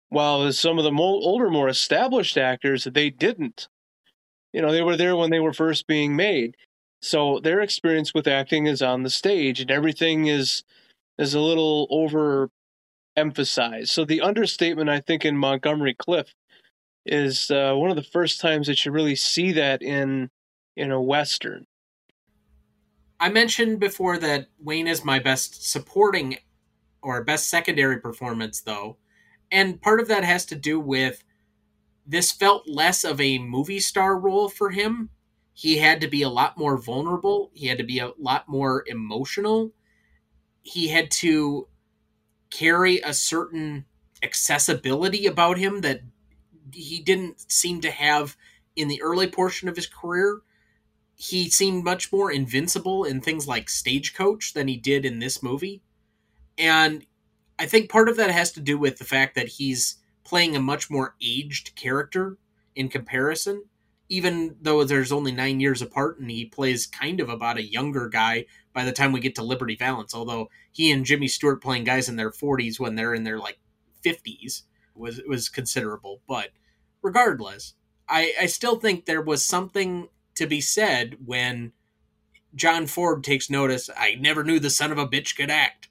[0.08, 3.68] while some of the more, older more established actors they didn't.
[4.54, 6.56] You know they were there when they were first being made
[7.04, 10.64] so their experience with acting is on the stage, and everything is
[11.20, 12.50] is a little over
[13.16, 13.90] emphasized.
[13.90, 16.34] So the understatement, I think, in Montgomery Clift
[17.06, 20.30] is uh, one of the first times that you really see that in
[20.78, 21.66] in a western.
[23.20, 26.38] I mentioned before that Wayne is my best supporting
[27.02, 28.98] or best secondary performance though.
[29.52, 31.24] And part of that has to do with
[32.06, 35.10] this felt less of a movie star role for him.
[35.54, 38.84] He had to be a lot more vulnerable, he had to be a lot more
[38.88, 39.72] emotional.
[40.62, 41.68] He had to
[42.50, 43.86] carry a certain
[44.24, 46.02] accessibility about him that
[46.72, 48.38] he didn't seem to have
[48.76, 50.42] in the early portion of his career.
[51.16, 55.84] He seemed much more invincible in things like Stagecoach than he did in this movie.
[56.58, 57.06] And
[57.60, 60.62] I think part of that has to do with the fact that he's playing a
[60.62, 62.38] much more aged character
[62.76, 63.66] in comparison,
[64.14, 68.08] even though there's only nine years apart and he plays kind of about a younger
[68.08, 70.14] guy by the time we get to Liberty Valance.
[70.14, 73.58] Although he and Jimmy Stewart playing guys in their 40s when they're in their like
[74.06, 74.62] 50s
[74.94, 76.22] was was considerable.
[76.28, 76.50] But
[77.02, 77.74] regardless,
[78.08, 81.72] I, I still think there was something to be said when
[82.54, 83.90] John Ford takes notice.
[83.98, 85.90] I never knew the son of a bitch could act.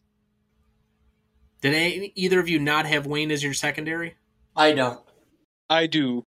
[1.61, 4.15] Did any, either of you not have Wayne as your secondary?
[4.55, 5.01] I don't.
[5.69, 6.23] I do.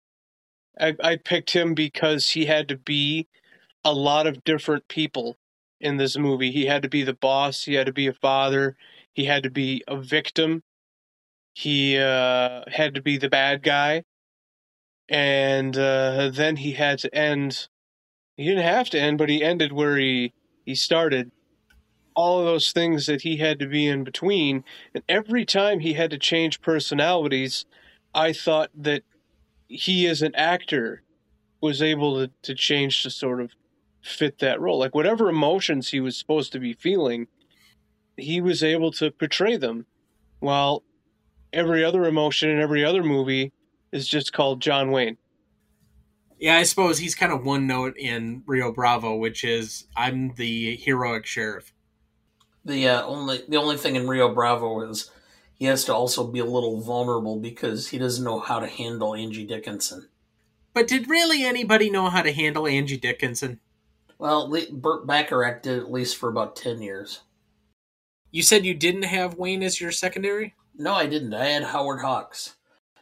[0.82, 3.28] I, I picked him because he had to be
[3.86, 5.38] a lot of different people
[5.80, 6.52] in this movie.
[6.52, 7.64] He had to be the boss.
[7.64, 8.76] He had to be a father.
[9.14, 10.64] He had to be a victim.
[11.54, 14.04] He uh, had to be the bad guy.
[15.10, 17.68] And uh, then he had to end.
[18.38, 20.34] He didn't have to end, but he ended where he,
[20.66, 21.32] he started.
[22.16, 24.64] All of those things that he had to be in between.
[24.94, 27.66] And every time he had to change personalities,
[28.14, 29.04] I thought that
[29.72, 31.04] he, as an actor,
[31.62, 33.52] was able to, to change to sort of
[34.02, 34.80] fit that role.
[34.80, 37.28] Like whatever emotions he was supposed to be feeling,
[38.18, 39.86] he was able to portray them.
[40.40, 40.84] While
[41.54, 43.52] every other emotion in every other movie
[43.92, 45.18] is just called John Wayne.
[46.40, 50.76] Yeah, I suppose he's kind of one note in Rio Bravo, which is I'm the
[50.78, 51.72] heroic sheriff.
[52.66, 55.12] The uh, only the only thing in Rio Bravo is
[55.62, 59.14] he has to also be a little vulnerable because he doesn't know how to handle
[59.14, 60.10] Angie Dickinson.
[60.74, 63.60] But did really anybody know how to handle Angie Dickinson?
[64.18, 67.20] Well, Burt Bacharach did at least for about 10 years.
[68.32, 70.56] You said you didn't have Wayne as your secondary?
[70.76, 71.36] No, I didn't.
[71.36, 72.56] I had Howard Hawks.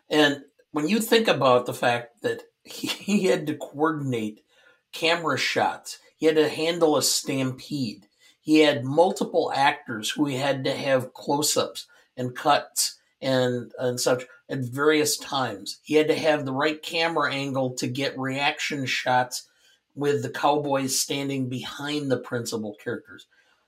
[0.10, 4.44] And when you think about the fact that he, he had to coordinate
[4.92, 8.08] camera shots, he had to handle a stampede,
[8.42, 11.88] he had multiple actors who he had to have close ups
[12.20, 15.80] and cuts and, and such at various times.
[15.82, 19.50] He had to have the right camera angle to get reaction shots
[19.96, 23.26] with the cowboys standing behind the principal characters.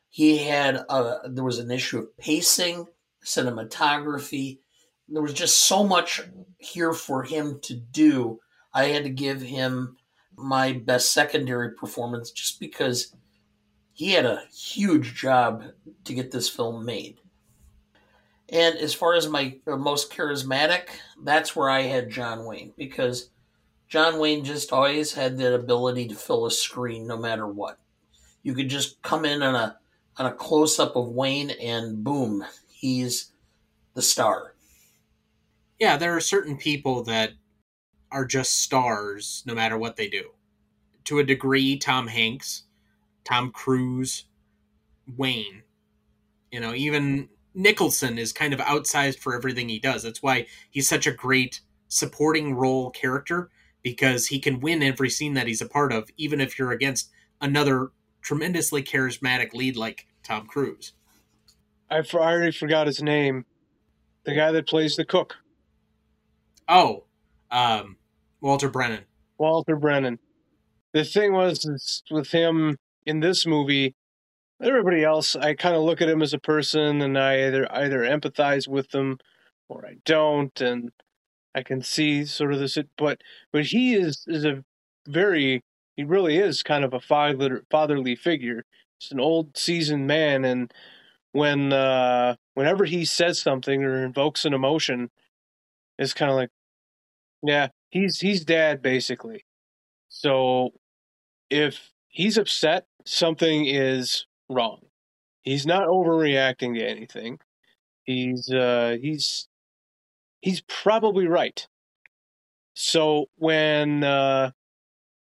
[0.10, 2.86] He had a, there was an issue of pacing,
[3.26, 4.60] cinematography.
[5.08, 6.22] There was just so much
[6.58, 8.40] here for him to do.
[8.74, 9.98] I had to give him
[10.36, 13.16] my best secondary performance just because
[13.94, 15.64] he had a huge job
[16.06, 17.21] to get this film made.
[18.52, 20.90] And as far as my most charismatic,
[21.24, 23.30] that's where I had John Wayne because
[23.88, 27.80] John Wayne just always had that ability to fill a screen no matter what.
[28.44, 29.78] You could just come in on a
[30.18, 33.32] on a close up of Wayne and boom, he's
[33.94, 34.56] the star.
[35.80, 37.32] Yeah, there are certain people that
[38.12, 40.32] are just stars no matter what they do.
[41.06, 42.64] To a degree, Tom Hanks,
[43.24, 44.26] Tom Cruise,
[45.18, 45.64] Wayne.
[46.52, 50.04] You know, even Nicholson is kind of outsized for everything he does.
[50.04, 53.50] That's why he's such a great supporting role character
[53.84, 57.10] because he can win every scene that he's a part of, even if you're against
[57.42, 57.90] another
[58.22, 60.94] tremendously charismatic lead like Tom Cruise.
[61.90, 63.46] I already forgot his name.
[64.24, 65.36] The guy that plays the cook.
[66.70, 67.06] Oh,
[67.50, 67.98] um,
[68.40, 69.04] Walter Brennan.
[69.38, 70.20] Walter Brennan.
[70.94, 73.96] The thing was with him in this movie,
[74.62, 78.00] everybody else, I kind of look at him as a person, and I either either
[78.02, 79.19] empathize with them
[79.69, 80.91] or I don't, and
[81.56, 83.21] I can see sort of this, but
[83.52, 84.63] but he is is a
[85.08, 85.63] very
[85.97, 88.63] he really is kind of a father fatherly figure.
[89.00, 90.74] He's an old seasoned man, and
[91.34, 95.10] when uh, whenever he says something or invokes an emotion,
[95.98, 96.50] it's kind of like,
[97.44, 99.46] yeah, he's he's dad basically.
[100.10, 100.71] So
[101.50, 104.81] if he's upset, something is wrong.
[105.43, 107.39] He's not overreacting to anything.
[108.06, 109.47] He's uh, he's
[110.41, 111.67] he's probably right.
[112.75, 114.52] So when uh,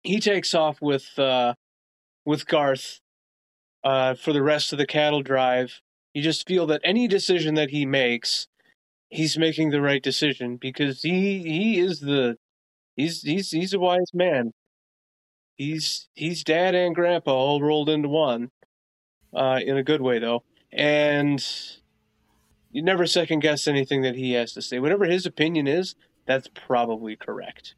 [0.03, 1.55] he takes off with uh,
[2.25, 2.99] with Garth
[3.83, 5.81] uh, for the rest of the cattle drive,
[6.13, 8.47] you just feel that any decision that he makes,
[9.09, 12.37] he's making the right decision because he he is the
[12.95, 14.53] he's he's he's a wise man.
[15.55, 18.51] He's he's dad and grandpa all rolled into one,
[19.33, 21.45] uh, in a good way though, and
[22.71, 24.79] you never second guess anything that he has to say.
[24.79, 27.75] Whatever his opinion is, that's probably correct.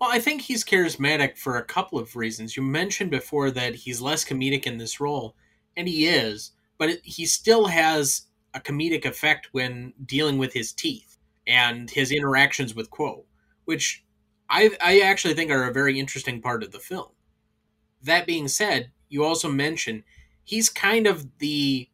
[0.00, 2.56] Well, I think he's charismatic for a couple of reasons.
[2.56, 5.34] You mentioned before that he's less comedic in this role,
[5.76, 11.16] and he is, but he still has a comedic effect when dealing with his teeth
[11.46, 13.24] and his interactions with Quo,
[13.64, 14.04] which
[14.50, 17.08] I, I actually think are a very interesting part of the film.
[18.02, 20.02] That being said, you also mentioned
[20.44, 21.88] he's kind of the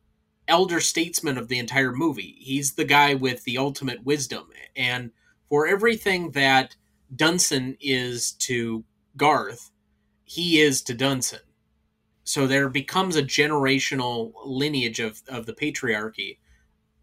[0.49, 2.37] elder statesman of the entire movie.
[2.39, 4.49] He's the guy with the ultimate wisdom.
[4.77, 5.11] And
[5.49, 6.77] for everything that
[7.15, 8.85] Dunson is to
[9.17, 9.71] Garth,
[10.25, 11.41] he is to Dunson.
[12.25, 16.39] So there becomes a generational lineage of, of the patriarchy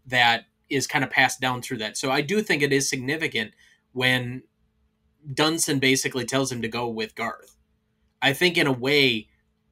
[0.06, 1.96] that is kind of passed down through that.
[1.96, 3.52] So I do think it is significant
[3.92, 4.42] when
[5.32, 7.56] Dunson basically tells him to go with Garth.
[8.22, 9.28] I think in a way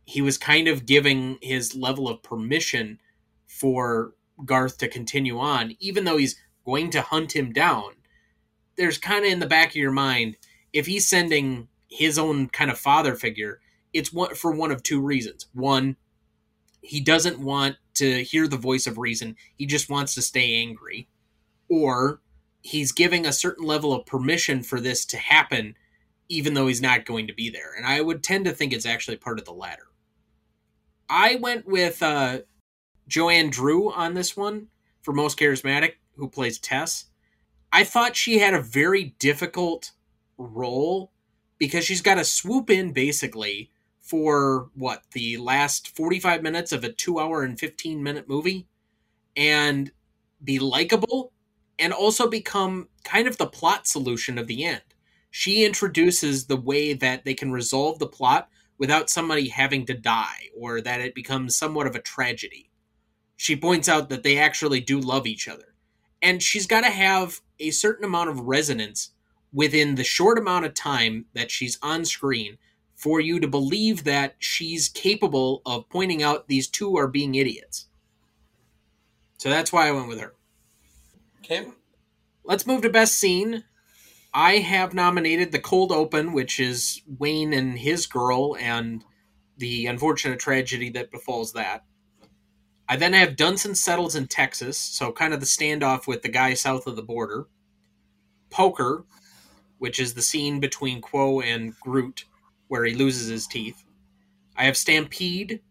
[0.09, 2.98] he was kind of giving his level of permission
[3.46, 7.92] for Garth to continue on, even though he's going to hunt him down.
[8.76, 10.38] There's kind of in the back of your mind,
[10.72, 13.61] if he's sending his own kind of father figure,
[13.92, 15.46] it's one for one of two reasons.
[15.52, 15.96] One,
[16.80, 19.36] he doesn't want to hear the voice of reason.
[19.56, 21.06] He just wants to stay angry.
[21.68, 22.22] Or
[22.62, 25.74] he's giving a certain level of permission for this to happen
[26.30, 27.74] even though he's not going to be there.
[27.76, 29.88] And I would tend to think it's actually part of the latter.
[31.09, 32.40] I went with uh,
[33.06, 34.68] Joanne Dru on this one
[35.02, 37.06] for most charismatic, who plays Tess.
[37.72, 39.92] I thought she had a very difficult
[40.36, 41.12] role
[41.59, 46.92] because she's got to swoop in basically for what the last 45 minutes of a
[46.92, 48.66] 2 hour and 15 minute movie
[49.36, 49.90] and
[50.42, 51.32] be likable
[51.78, 54.82] and also become kind of the plot solution of the end.
[55.30, 58.48] She introduces the way that they can resolve the plot
[58.78, 62.70] without somebody having to die or that it becomes somewhat of a tragedy.
[63.36, 65.74] She points out that they actually do love each other.
[66.22, 69.10] And she's got to have a certain amount of resonance
[69.52, 72.58] within the short amount of time that she's on screen
[72.94, 77.86] for you to believe that she's capable of pointing out these two are being idiots.
[79.38, 80.34] So that's why I went with her.
[81.38, 81.68] Okay.
[82.42, 83.64] Let's move to best scene.
[84.39, 89.05] I have nominated the cold open, which is Wayne and his girl and
[89.57, 91.84] the unfortunate tragedy that befalls that.
[92.89, 96.55] I then have Dunson settles in Texas, so kind of the standoff with the guy
[96.55, 97.49] south of the border.
[98.49, 99.05] Poker,
[99.78, 102.24] which is the scene between Quo and Groot,
[102.68, 103.82] where he loses his teeth.
[104.57, 105.62] I have Stampede.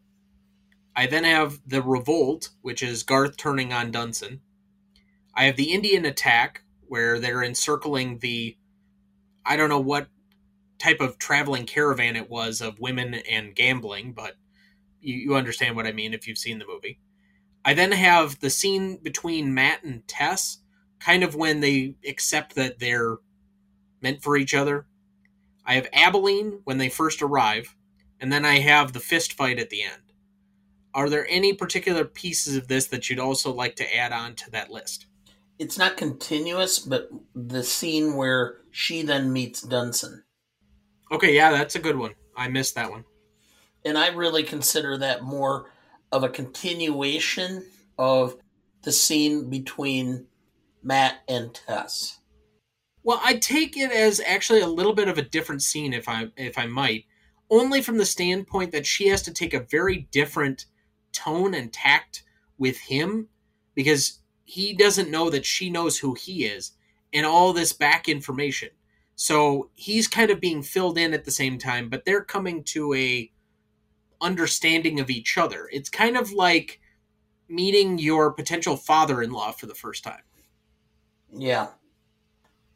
[0.93, 4.41] I then have the Revolt, which is Garth turning on Dunson.
[5.33, 8.57] I have the Indian attack, where they're encircling the,
[9.45, 10.07] I don't know what
[10.79, 14.35] type of traveling caravan it was of women and gambling, but
[15.01, 16.99] you, you understand what I mean if you've seen the movie.
[17.65, 20.59] I then have the scene between Matt and Tess,
[20.99, 23.17] kind of when they accept that they're
[24.01, 24.87] meant for each other.
[25.65, 27.75] I have Abilene when they first arrive,
[28.19, 30.13] and then I have the fist fight at the end.
[30.93, 34.51] Are there any particular pieces of this that you'd also like to add on to
[34.51, 35.07] that list?
[35.59, 40.21] It's not continuous, but the scene where she then meets Dunson.
[41.11, 42.13] Okay, yeah, that's a good one.
[42.35, 43.05] I missed that one.
[43.83, 45.71] And I really consider that more
[46.11, 47.65] of a continuation
[47.97, 48.37] of
[48.83, 50.27] the scene between
[50.83, 52.19] Matt and Tess.
[53.03, 56.27] Well, I take it as actually a little bit of a different scene, if I
[56.35, 57.05] if I might,
[57.49, 60.65] only from the standpoint that she has to take a very different
[61.13, 62.23] tone and tact
[62.57, 63.29] with him
[63.75, 66.71] because he doesn't know that she knows who he is
[67.11, 68.69] and all this back information.
[69.13, 72.93] So he's kind of being filled in at the same time, but they're coming to
[72.93, 73.29] a
[74.21, 75.67] understanding of each other.
[75.73, 76.79] It's kind of like
[77.49, 80.21] meeting your potential father-in-law for the first time.
[81.33, 81.67] Yeah.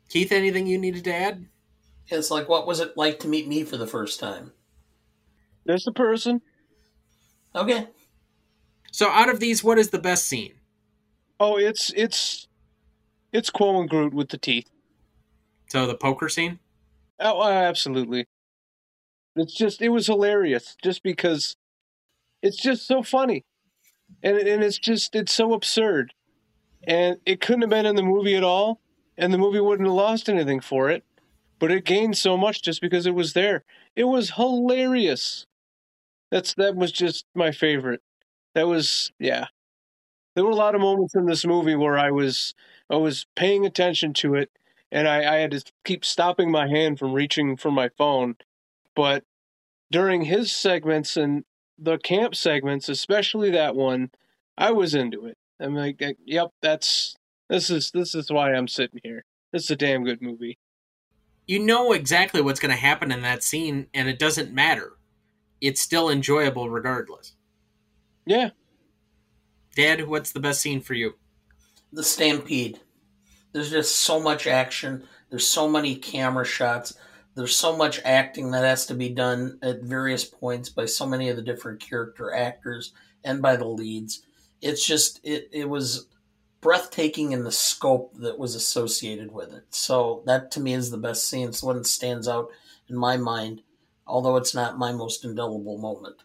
[0.09, 1.47] Keith, anything you needed to add?
[2.09, 4.51] It's like, what was it like to meet me for the first time?
[5.63, 6.41] There's the person.
[7.55, 7.87] Okay.
[8.91, 10.55] So, out of these, what is the best scene?
[11.43, 12.47] Oh, it's it's
[13.33, 14.69] it's Quo and Groot with the teeth.
[15.69, 16.59] So, the poker scene?
[17.19, 18.27] Oh, uh, absolutely.
[19.35, 21.55] It's just it was hilarious, just because
[22.43, 23.43] it's just so funny,
[24.21, 26.13] and and it's just it's so absurd,
[26.83, 28.79] and it couldn't have been in the movie at all,
[29.17, 31.03] and the movie wouldn't have lost anything for it,
[31.57, 33.63] but it gained so much just because it was there.
[33.95, 35.47] It was hilarious.
[36.29, 38.03] That's that was just my favorite.
[38.53, 39.47] That was yeah.
[40.35, 42.53] There were a lot of moments in this movie where I was
[42.89, 44.51] I was paying attention to it,
[44.91, 48.35] and I, I had to keep stopping my hand from reaching for my phone.
[48.95, 49.23] But
[49.91, 51.43] during his segments and
[51.77, 54.11] the camp segments, especially that one,
[54.57, 55.37] I was into it.
[55.59, 57.15] I'm like, yep, that's
[57.49, 59.25] this is this is why I'm sitting here.
[59.51, 60.57] This is a damn good movie.
[61.47, 64.93] You know exactly what's going to happen in that scene, and it doesn't matter.
[65.59, 67.35] It's still enjoyable regardless.
[68.25, 68.51] Yeah.
[69.75, 71.13] Dad, what's the best scene for you?
[71.93, 72.79] The Stampede.
[73.53, 75.07] There's just so much action.
[75.29, 76.93] There's so many camera shots.
[77.35, 81.29] There's so much acting that has to be done at various points by so many
[81.29, 82.93] of the different character actors
[83.23, 84.23] and by the leads.
[84.61, 86.07] It's just it it was
[86.59, 89.63] breathtaking in the scope that was associated with it.
[89.69, 91.47] So that to me is the best scene.
[91.47, 92.49] It's the one that stands out
[92.89, 93.61] in my mind,
[94.05, 96.17] although it's not my most indelible moment.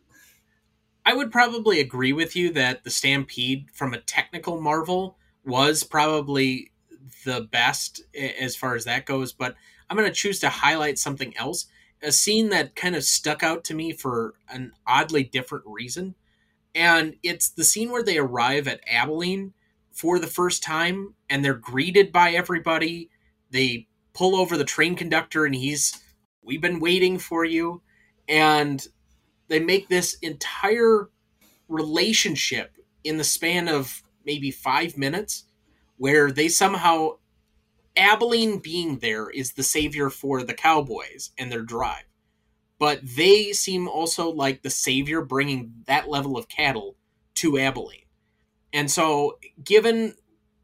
[1.06, 6.72] I would probably agree with you that the Stampede, from a technical marvel, was probably
[7.24, 8.02] the best
[8.40, 9.32] as far as that goes.
[9.32, 9.54] But
[9.88, 11.66] I'm going to choose to highlight something else.
[12.02, 16.16] A scene that kind of stuck out to me for an oddly different reason.
[16.74, 19.54] And it's the scene where they arrive at Abilene
[19.92, 23.10] for the first time and they're greeted by everybody.
[23.52, 26.02] They pull over the train conductor and he's,
[26.42, 27.82] We've been waiting for you.
[28.28, 28.84] And
[29.48, 31.08] they make this entire
[31.68, 35.44] relationship in the span of maybe five minutes
[35.96, 37.16] where they somehow
[37.96, 42.04] Abilene being there is the savior for the Cowboys and their drive.
[42.78, 46.96] But they seem also like the savior bringing that level of cattle
[47.36, 48.02] to Abilene.
[48.72, 50.14] And so, given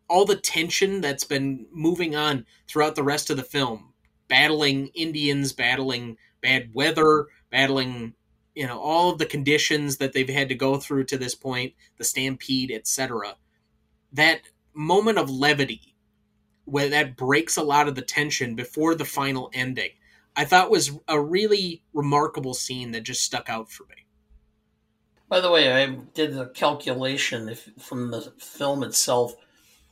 [0.08, 3.94] all the tension that's been moving on throughout the rest of the film,
[4.28, 8.14] battling Indians, battling bad weather, battling
[8.54, 11.72] you know all of the conditions that they've had to go through to this point
[11.98, 13.34] the stampede etc
[14.12, 14.40] that
[14.74, 15.94] moment of levity
[16.64, 19.90] where that breaks a lot of the tension before the final ending
[20.36, 24.06] i thought was a really remarkable scene that just stuck out for me
[25.28, 29.34] by the way i did the calculation if, from the film itself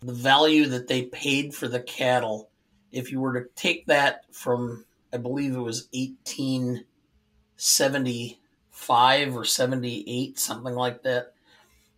[0.00, 2.50] the value that they paid for the cattle
[2.92, 6.84] if you were to take that from i believe it was eighteen
[7.60, 8.39] seventy.
[8.80, 11.34] 75 or 78, something like that.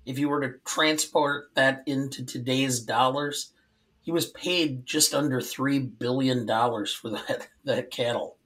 [0.04, 3.52] If you were to transport that into today's dollars,
[4.00, 8.36] he was paid just under $3 billion for that, that cattle.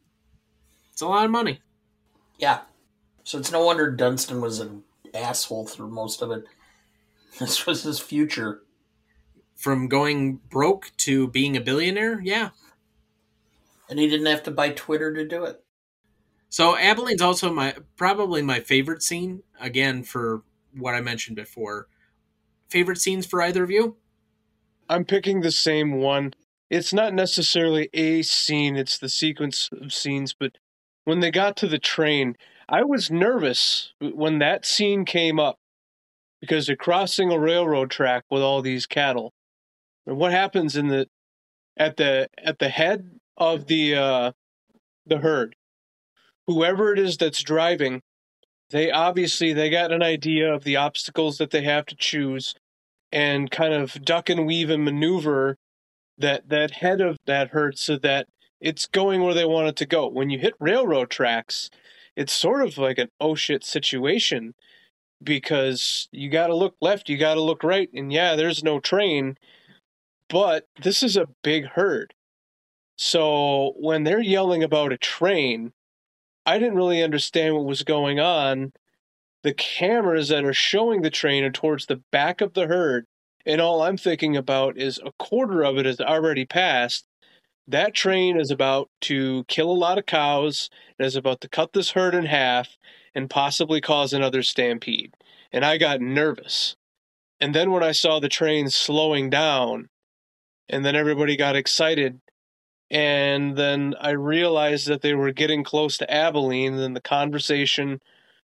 [0.93, 1.61] It's a lot of money.
[2.39, 2.61] Yeah.
[3.24, 4.82] So it's no wonder Dunson was an
[5.14, 6.45] asshole through most of it.
[7.39, 8.62] This was his future.
[9.57, 12.18] From going broke to being a billionaire?
[12.22, 12.49] Yeah.
[13.91, 15.62] And he didn't have to buy Twitter to do it.
[16.49, 19.42] So Abilene's also my probably my favorite scene.
[19.61, 20.42] Again, for
[20.76, 21.88] what I mentioned before.
[22.68, 23.97] Favorite scenes for either of you?
[24.88, 26.34] I'm picking the same one.
[26.70, 30.59] It's not necessarily a scene, it's the sequence of scenes, but
[31.05, 32.36] when they got to the train,
[32.68, 35.59] I was nervous when that scene came up
[36.40, 39.32] because they're crossing a railroad track with all these cattle.
[40.07, 41.07] And what happens in the
[41.76, 44.32] at the at the head of the uh
[45.07, 45.55] the herd
[46.47, 48.03] whoever it is that's driving,
[48.70, 52.55] they obviously they got an idea of the obstacles that they have to choose
[53.12, 55.57] and kind of duck and weave and maneuver
[56.18, 58.26] that that head of that herd so that
[58.61, 60.09] it's going where they want it to go.
[60.09, 61.70] When you hit railroad tracks,
[62.16, 64.55] it's sort of like an oh shit situation
[65.22, 68.80] because you got to look left, you got to look right, and yeah, there's no
[68.80, 69.36] train,
[70.28, 72.14] but this is a big herd.
[72.99, 75.72] So when they're yelling about a train,
[76.47, 78.72] I didn't really understand what was going on.
[79.42, 83.07] The cameras that are showing the train are towards the back of the herd,
[83.44, 87.07] and all I'm thinking about is a quarter of it has already passed.
[87.66, 91.72] That train is about to kill a lot of cows, and is about to cut
[91.72, 92.76] this herd in half
[93.12, 95.14] and possibly cause another stampede.
[95.53, 96.76] And I got nervous.
[97.40, 99.88] And then when I saw the train slowing down,
[100.68, 102.20] and then everybody got excited,
[102.91, 108.01] and then I realized that they were getting close to Abilene, and the conversation,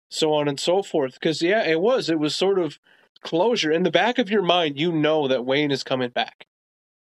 [0.08, 1.14] so on and so forth.
[1.14, 2.08] Because yeah, it was.
[2.08, 2.78] It was sort of
[3.22, 4.78] closure in the back of your mind.
[4.78, 6.46] You know that Wayne is coming back.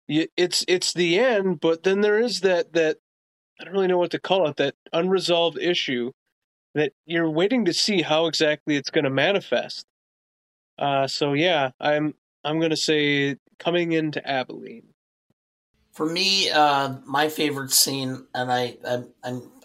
[0.08, 2.98] It's it's the end, but then there is that that
[3.60, 4.58] I don't really know what to call it.
[4.58, 6.12] That unresolved issue
[6.76, 9.86] that you're waiting to see how exactly it's going to manifest.
[10.78, 12.14] Uh, so yeah, I'm
[12.44, 14.95] I'm going to say coming into Abilene.
[15.96, 19.04] For me, uh, my favorite scene, and I, I,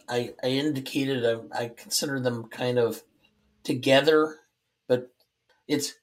[0.09, 3.03] I, I indicated I, I consider them kind of
[3.65, 4.37] together,
[4.87, 5.11] but
[5.67, 5.95] it's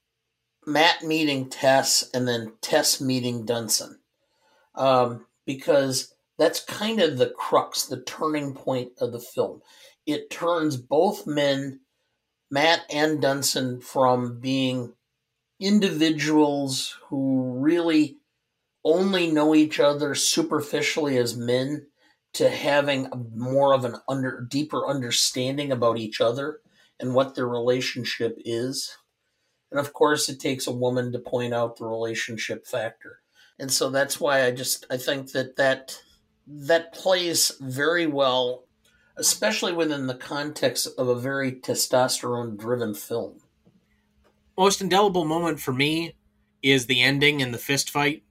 [0.65, 3.99] Matt meeting Tess and then Tess meeting Dunson,
[4.75, 9.61] um, because that's kind of the crux, the turning point of the film.
[10.05, 11.80] It turns both men,
[12.51, 14.91] Matt and Dunson, from being
[15.61, 18.17] individuals who really
[18.88, 21.88] only know each other superficially as men
[22.34, 26.62] to having more of an under deeper understanding about each other
[27.00, 28.98] and what their relationship is.
[29.72, 33.20] And of course, it takes a woman to point out the relationship factor.
[33.60, 36.00] And so that's why I just I think that that
[36.48, 38.64] that plays very well,
[39.18, 43.42] especially within the context of a very testosterone driven film.
[44.58, 46.16] Most indelible moment for me
[46.64, 48.24] is the ending in the fist fight.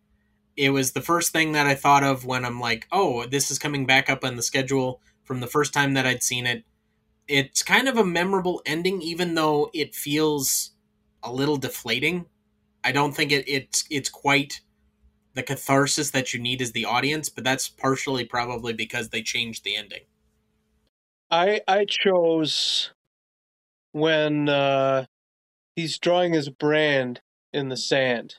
[0.57, 3.59] It was the first thing that I thought of when I'm like, oh, this is
[3.59, 6.65] coming back up on the schedule from the first time that I'd seen it.
[7.29, 10.71] It's kind of a memorable ending, even though it feels
[11.23, 12.27] a little deflating.
[12.85, 14.61] I don't think it, it's it's quite
[15.35, 19.65] the catharsis that you need as the audience, but that's partially probably because they changed
[19.65, 20.03] the ending.
[21.31, 22.93] I I chose
[23.93, 25.07] when uh,
[25.75, 27.21] he's drawing his brand
[27.53, 28.37] in the sand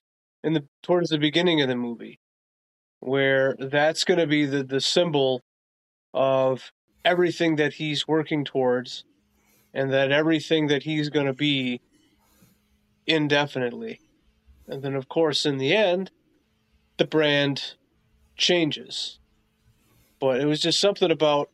[0.47, 2.21] in the towards the beginning of the movie,
[3.01, 5.41] where that's going to be the the symbol
[6.13, 6.71] of
[7.03, 9.03] everything that he's working towards,
[9.73, 11.81] and that everything that he's going to be
[13.05, 13.99] indefinitely.
[14.69, 16.11] And then, of course, in the end,
[16.95, 17.75] the brand
[18.37, 19.19] changes.
[20.17, 21.49] But it was just something about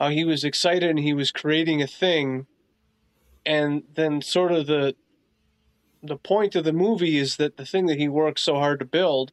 [0.00, 2.46] how he was excited and he was creating a thing.
[3.44, 4.96] And then, sort of, the
[6.04, 8.84] the point of the movie is that the thing that he worked so hard to
[8.84, 9.32] build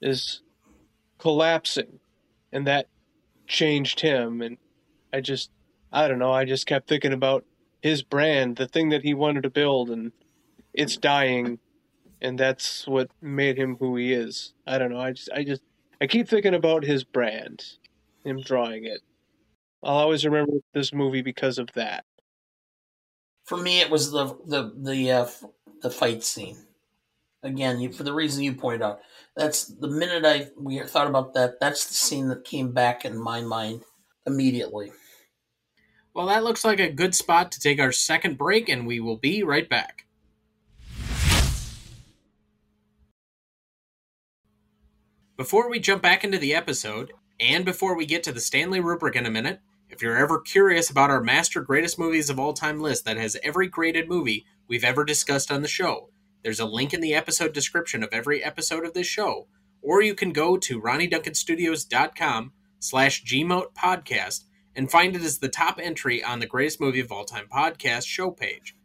[0.00, 0.42] is
[1.18, 2.00] collapsing.
[2.52, 2.88] And that
[3.46, 4.42] changed him.
[4.42, 4.58] And
[5.12, 5.50] I just,
[5.92, 7.44] I don't know, I just kept thinking about
[7.80, 10.12] his brand, the thing that he wanted to build, and
[10.74, 11.58] it's dying
[12.20, 14.52] and that's what made him who he is.
[14.66, 15.00] I don't know.
[15.00, 15.62] I just I just
[16.00, 17.64] I keep thinking about his brand,
[18.24, 19.00] him drawing it.
[19.82, 22.04] I'll always remember this movie because of that.
[23.46, 25.28] For me, it was the the the uh,
[25.82, 26.66] the fight scene.
[27.42, 29.00] Again, you, for the reason you pointed out,
[29.34, 31.60] that's the minute I we thought about that.
[31.60, 33.82] That's the scene that came back in my mind
[34.26, 34.92] immediately.
[36.12, 39.16] Well, that looks like a good spot to take our second break, and we will
[39.16, 40.06] be right back.
[45.36, 49.16] Before we jump back into the episode, and before we get to the Stanley rubric
[49.16, 52.80] in a minute, if you're ever curious about our master greatest movies of all time
[52.80, 56.10] list that has every graded movie we've ever discussed on the show,
[56.44, 59.48] there's a link in the episode description of every episode of this show,
[59.82, 64.44] or you can go to ronnieduncanstudios.com slash gmoat podcast
[64.76, 68.06] and find it as the top entry on the greatest movie of all time podcast
[68.06, 68.76] show page.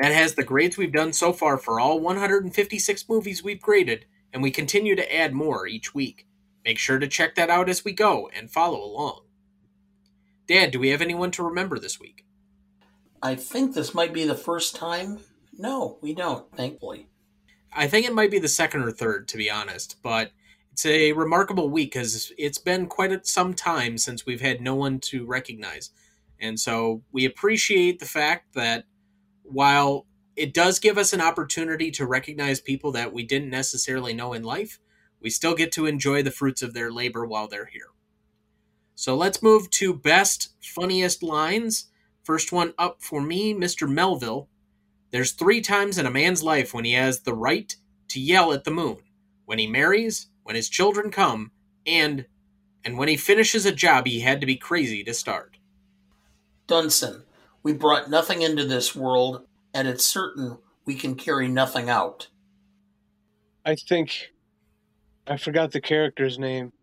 [0.00, 4.42] That has the grades we've done so far for all 156 movies we've graded and
[4.42, 6.26] we continue to add more each week.
[6.64, 9.20] Make sure to check that out as we go and follow along.
[10.48, 12.24] Dad, do we have anyone to remember this week?
[13.22, 15.20] I think this might be the first time.
[15.56, 17.08] No, we don't, thankfully.
[17.72, 20.30] I think it might be the second or third, to be honest, but
[20.72, 25.00] it's a remarkable week because it's been quite some time since we've had no one
[25.00, 25.90] to recognize.
[26.40, 28.84] And so we appreciate the fact that
[29.42, 30.06] while
[30.38, 34.44] it does give us an opportunity to recognize people that we didn't necessarily know in
[34.44, 34.78] life.
[35.20, 37.88] We still get to enjoy the fruits of their labor while they're here.
[38.94, 41.86] So let's move to best funniest lines.
[42.28, 43.88] First one up for me, Mr.
[43.88, 44.50] Melville.
[45.12, 47.74] There's three times in a man's life when he has the right
[48.08, 48.98] to yell at the moon
[49.46, 51.52] when he marries, when his children come,
[51.86, 52.26] and
[52.84, 55.56] and when he finishes a job he had to be crazy to start.
[56.66, 57.22] Dunson,
[57.62, 62.28] we brought nothing into this world and it's certain we can carry nothing out.
[63.64, 64.32] I think
[65.26, 66.74] I forgot the character's name.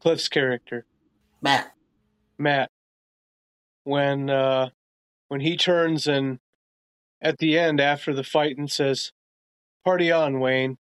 [0.00, 0.86] Clift's character.
[1.42, 1.74] Matt.
[2.38, 2.70] Matt.
[3.84, 4.70] When uh
[5.28, 6.38] when he turns and
[7.22, 9.12] at the end after the fight and says,
[9.84, 10.78] Party on, Wayne.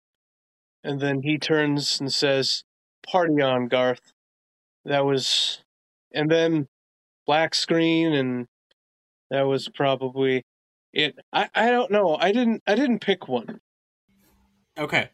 [0.84, 2.64] And then he turns and says,
[3.06, 4.14] Party on, Garth.
[4.86, 5.64] That was
[6.14, 6.68] and then
[7.26, 8.48] black screen and
[9.30, 10.44] that was probably
[10.94, 12.16] it I, I don't know.
[12.16, 13.60] I didn't I didn't pick one.
[14.78, 15.10] Okay.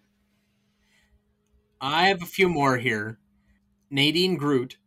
[1.82, 3.18] I have a few more here.
[3.90, 4.78] Nadine Groot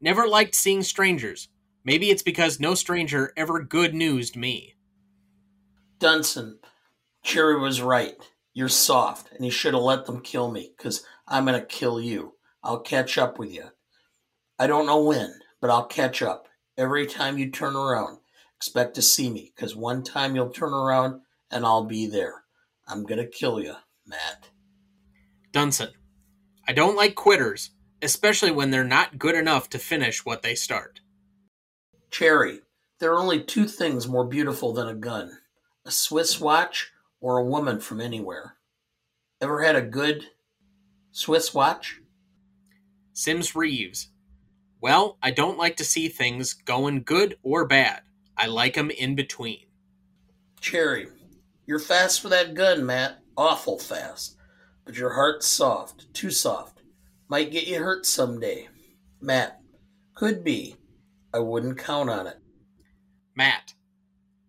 [0.00, 1.48] never liked seeing strangers.
[1.86, 4.74] Maybe it's because no stranger ever good newsed me.
[6.00, 6.56] Dunson,
[7.22, 8.16] Cherry was right.
[8.52, 12.00] You're soft, and you should have let them kill me, because I'm going to kill
[12.00, 12.34] you.
[12.60, 13.66] I'll catch up with you.
[14.58, 16.48] I don't know when, but I'll catch up.
[16.76, 18.18] Every time you turn around,
[18.56, 21.20] expect to see me because one time you'll turn around
[21.52, 22.42] and I'll be there.
[22.88, 23.74] I'm going to kill you,
[24.04, 24.48] Matt.
[25.52, 25.92] Dunson,
[26.66, 27.70] I don't like quitters,
[28.02, 31.00] especially when they're not good enough to finish what they start.
[32.10, 32.60] Cherry,
[32.98, 35.38] there are only two things more beautiful than a gun
[35.84, 36.90] a Swiss watch
[37.20, 38.56] or a woman from anywhere.
[39.40, 40.26] Ever had a good
[41.12, 42.00] Swiss watch?
[43.12, 44.08] Simms Reeves.
[44.80, 48.02] Well, I don't like to see things going good or bad.
[48.36, 49.66] I like 'em in between.
[50.60, 51.08] Cherry.
[51.66, 53.22] You're fast for that gun, Matt.
[53.36, 54.36] Awful fast.
[54.84, 56.12] But your heart's soft.
[56.12, 56.82] Too soft.
[57.28, 58.68] Might get you hurt someday.
[59.20, 59.60] Matt.
[60.14, 60.76] Could be.
[61.36, 62.38] I wouldn't count on it.
[63.34, 63.74] Matt.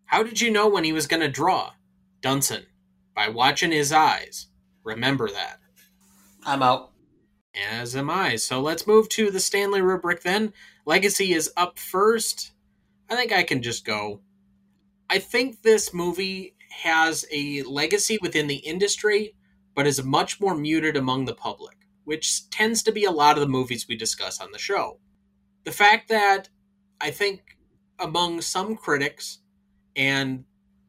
[0.06, 1.74] How did you know when he was going to draw?
[2.22, 2.64] Dunson.
[3.14, 4.48] By watching his eyes.
[4.86, 5.60] Remember that.
[6.46, 6.94] I'm out.
[7.54, 8.38] As am I.
[8.38, 10.54] So let's move to the Stanley rubric then.
[10.86, 12.54] Legacy is up first.
[13.10, 14.22] I think I can just go.
[15.10, 19.36] I think this movie has a legacy within the industry,
[19.76, 23.42] but is much more muted among the public, which tends to be a lot of
[23.42, 25.02] the movies we discuss on the show.
[25.66, 26.48] The fact that
[27.00, 27.58] I think
[28.00, 29.39] among some critics
[29.95, 30.45] and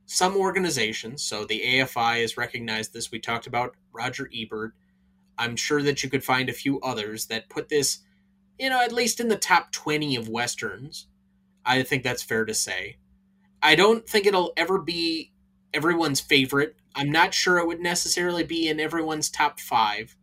[0.06, 4.74] some organizations, so the AFI has recognized this, we talked about Roger Ebert.
[5.36, 7.98] I'm sure that you could find a few others that put this,
[8.58, 11.06] you know, at least in the top 20 of Westerns.
[11.64, 12.96] I think that's fair to say.
[13.62, 15.32] I don't think it'll ever be
[15.74, 16.76] everyone's favorite.
[16.94, 20.16] I'm not sure it would necessarily be in everyone's top five.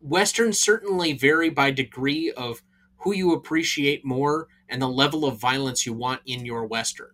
[0.00, 2.62] Westerns certainly vary by degree of
[2.98, 7.12] who you appreciate more and the level of violence you want in your Western.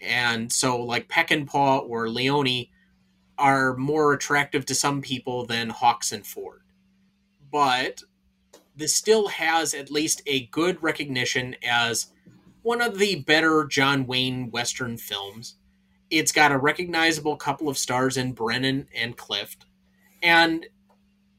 [0.00, 2.66] And so, like Peckinpah or Leone
[3.38, 6.62] are more attractive to some people than Hawks and Ford.
[7.50, 8.02] But
[8.76, 12.08] this still has at least a good recognition as
[12.62, 15.56] one of the better John Wayne Western films.
[16.10, 19.66] It's got a recognizable couple of stars in Brennan and Clift.
[20.22, 20.66] And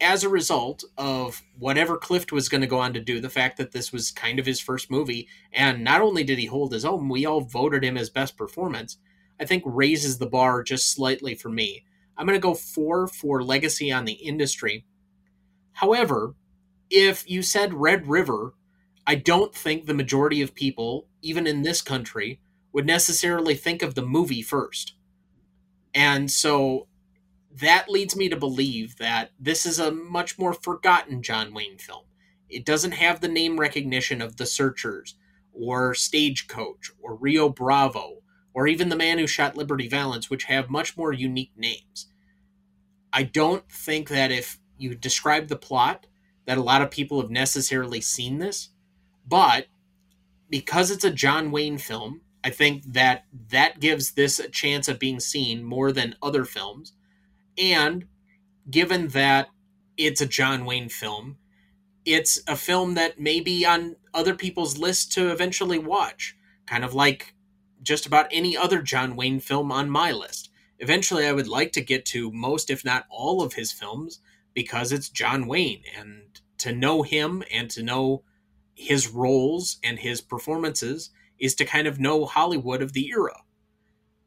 [0.02, 3.58] as a result of whatever Clift was going to go on to do, the fact
[3.58, 6.86] that this was kind of his first movie, and not only did he hold his
[6.86, 8.98] own, we all voted him as best performance,
[9.40, 11.86] I think raises the bar just slightly for me.
[12.18, 14.86] I'm going to go four for legacy on the industry.
[15.74, 16.36] However,
[16.90, 18.54] if you said Red River,
[19.08, 22.40] I don't think the majority of people, even in this country,
[22.72, 24.94] would necessarily think of the movie first.
[25.94, 26.88] And so
[27.60, 32.04] that leads me to believe that this is a much more forgotten John Wayne film.
[32.50, 35.16] It doesn't have the name recognition of The Searchers,
[35.54, 38.18] or Stagecoach, or Rio Bravo,
[38.54, 42.08] or even The Man Who Shot Liberty Valance, which have much more unique names.
[43.14, 46.08] I don't think that if you describe the plot,
[46.46, 48.70] that a lot of people have necessarily seen this,
[49.28, 49.68] but
[50.50, 55.00] because it's a John Wayne film, I think that that gives this a chance of
[55.00, 56.94] being seen more than other films.
[57.58, 58.06] And
[58.70, 59.50] given that
[59.98, 61.38] it's a John Wayne film,
[62.06, 66.36] it's a film that may be on other people's list to eventually watch,
[66.68, 67.34] kind of like
[67.82, 70.50] just about any other John Wayne film on my list.
[70.80, 74.20] Eventually, I would like to get to most, if not all, of his films
[74.54, 75.84] because it's John Wayne.
[75.98, 76.24] And
[76.60, 78.24] to know him and to know
[78.76, 83.42] his roles and his performances is to kind of know Hollywood of the era.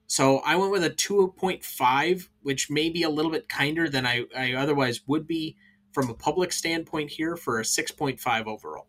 [0.08, 4.24] So I went with a 2.5, which may be a little bit kinder than I,
[4.36, 5.56] I otherwise would be
[5.92, 8.88] from a public standpoint here for a 6.5 overall.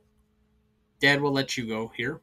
[1.01, 2.21] Dad, we'll let you go here.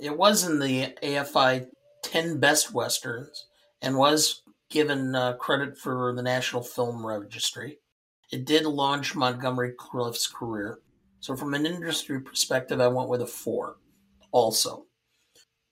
[0.00, 1.66] It was in the AFI
[2.02, 3.46] 10 Best Westerns
[3.82, 7.80] and was given uh, credit for the National Film Registry.
[8.32, 10.78] It did launch Montgomery Clift's career.
[11.20, 13.76] So, from an industry perspective, I went with a four
[14.32, 14.86] also.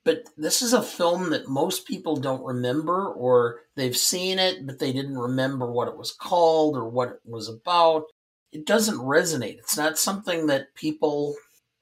[0.08, 4.78] But this is a film that most people don't remember, or they've seen it, but
[4.78, 8.04] they didn't remember what it was called or what it was about.
[8.50, 9.58] It doesn't resonate.
[9.58, 11.36] It's not something that people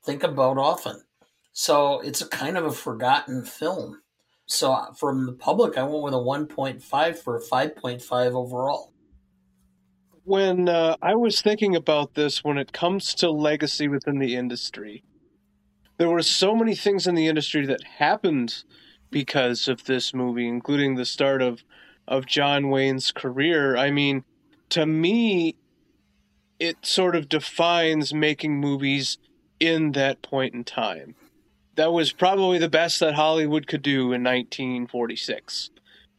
[0.04, 1.04] think about often.
[1.52, 4.02] So, it's a kind of a forgotten film.
[4.46, 8.92] So, from the public, I went with a 1.5 for a 5.5 overall
[10.24, 15.04] when uh, I was thinking about this, when it comes to legacy within the industry,
[15.98, 18.64] there were so many things in the industry that happened
[19.10, 21.62] because of this movie, including the start of
[22.08, 23.76] of John Wayne's career.
[23.76, 24.24] I mean,
[24.68, 25.56] to me,
[26.58, 29.18] it sort of defines making movies
[29.58, 31.14] in that point in time.
[31.74, 35.70] That was probably the best that Hollywood could do in 1946,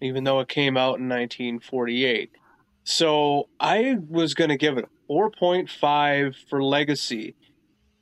[0.01, 2.31] even though it came out in 1948.
[2.83, 7.35] So I was going to give it 4.5 for legacy.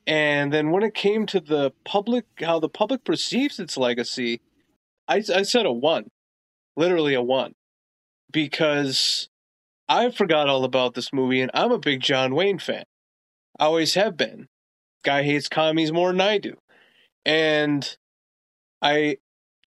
[0.08, 4.42] And then when it came to the public, how the public perceives its legacy,
[5.08, 6.10] I, I said a one,
[6.78, 7.54] literally a one,
[8.32, 9.30] because
[9.90, 12.84] I forgot all about this movie and I'm a big John Wayne fan.
[13.60, 14.48] I always have been.
[15.04, 16.58] Guy hates commies more than I do.
[17.26, 17.96] And
[18.82, 19.18] I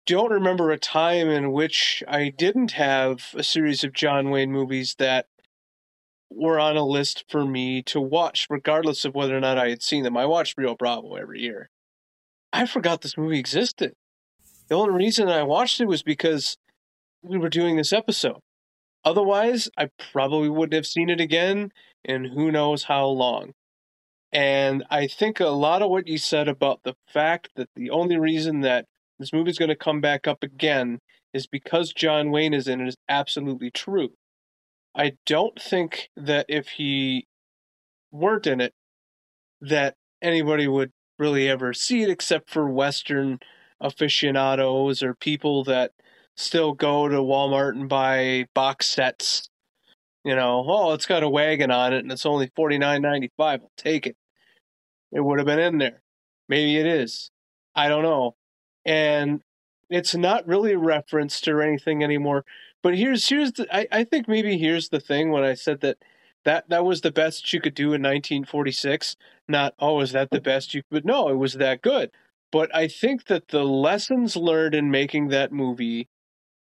[0.07, 4.97] don't remember a time in which I didn't have a series of John Wayne movies
[4.99, 5.27] that
[6.35, 9.83] were on a list for me to watch, regardless of whether or not I had
[9.83, 10.17] seen them.
[10.17, 11.71] I watched Rio Bravo every year.
[12.53, 13.95] I forgot this movie existed.
[14.69, 16.57] The only reason I watched it was because
[17.23, 18.41] we were doing this episode.
[19.05, 21.73] Otherwise, I probably wouldn't have seen it again
[22.05, 23.53] in who knows how long.
[24.33, 28.17] And I think a lot of what you said about the fact that the only
[28.17, 28.87] reason that
[29.19, 31.01] this movie's going to come back up again
[31.35, 34.13] is because John Wayne is in it is absolutely true.
[34.95, 37.27] I don't think that if he
[38.11, 38.75] weren't in it,
[39.61, 43.39] that anybody would really ever see it except for Western
[43.81, 45.93] aficionados or people that
[46.37, 49.49] still go to Walmart and buy box sets.
[50.25, 53.31] You know, oh, it's got a wagon on it and it's only forty nine ninety
[53.37, 53.61] five.
[53.63, 54.17] I'll take it.
[55.11, 56.03] It would have been in there.
[56.49, 57.31] Maybe it is.
[57.75, 58.37] I don't know.
[58.85, 59.43] And
[59.91, 62.45] it's not really referenced or anything anymore.
[62.83, 65.99] But here's here's the I, I think maybe here's the thing when I said that
[66.45, 69.17] that that was the best you could do in 1946.
[69.49, 71.05] Not oh, is that the best you could?
[71.05, 72.11] No, it was that good.
[72.51, 76.09] But I think that the lessons learned in making that movie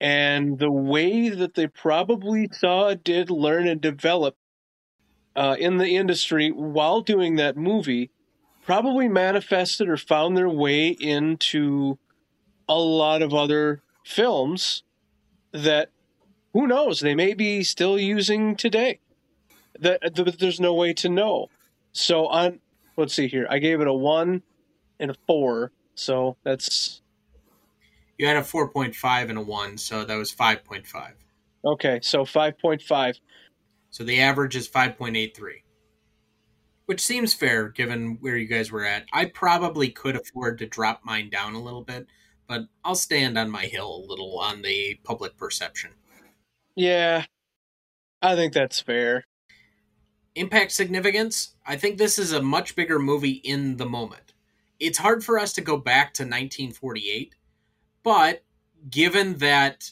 [0.01, 4.37] and the way that they probably saw, did, learn, and develop
[5.35, 8.11] uh, in the industry while doing that movie
[8.65, 11.99] probably manifested or found their way into
[12.69, 14.83] a lot of other films
[15.53, 15.91] that
[16.53, 18.99] who knows they may be still using today
[19.79, 21.49] that, that there's no way to know
[21.93, 22.61] so on
[22.97, 24.43] let's see here i gave it a one
[24.99, 27.01] and a four so that's
[28.19, 31.13] you had a 4.5 and a 1, so that was 5.5.
[31.65, 33.21] Okay, so 5.5.
[33.91, 35.63] So the average is 5.83.
[36.87, 39.07] Which seems fair given where you guys were at.
[39.13, 42.07] I probably could afford to drop mine down a little bit,
[42.47, 45.91] but I'll stand on my hill a little on the public perception.
[46.77, 47.25] Yeah,
[48.23, 49.25] I think that's fair.
[50.35, 51.55] Impact significance?
[51.67, 54.35] I think this is a much bigger movie in the moment.
[54.79, 57.35] It's hard for us to go back to 1948
[58.07, 58.45] but
[58.89, 59.91] given that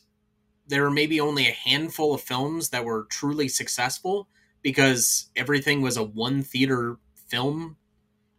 [0.69, 4.29] there were maybe only a handful of films that were truly successful
[4.63, 7.77] because everything was a one theater film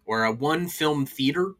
[0.05, 1.55] or a one film theater,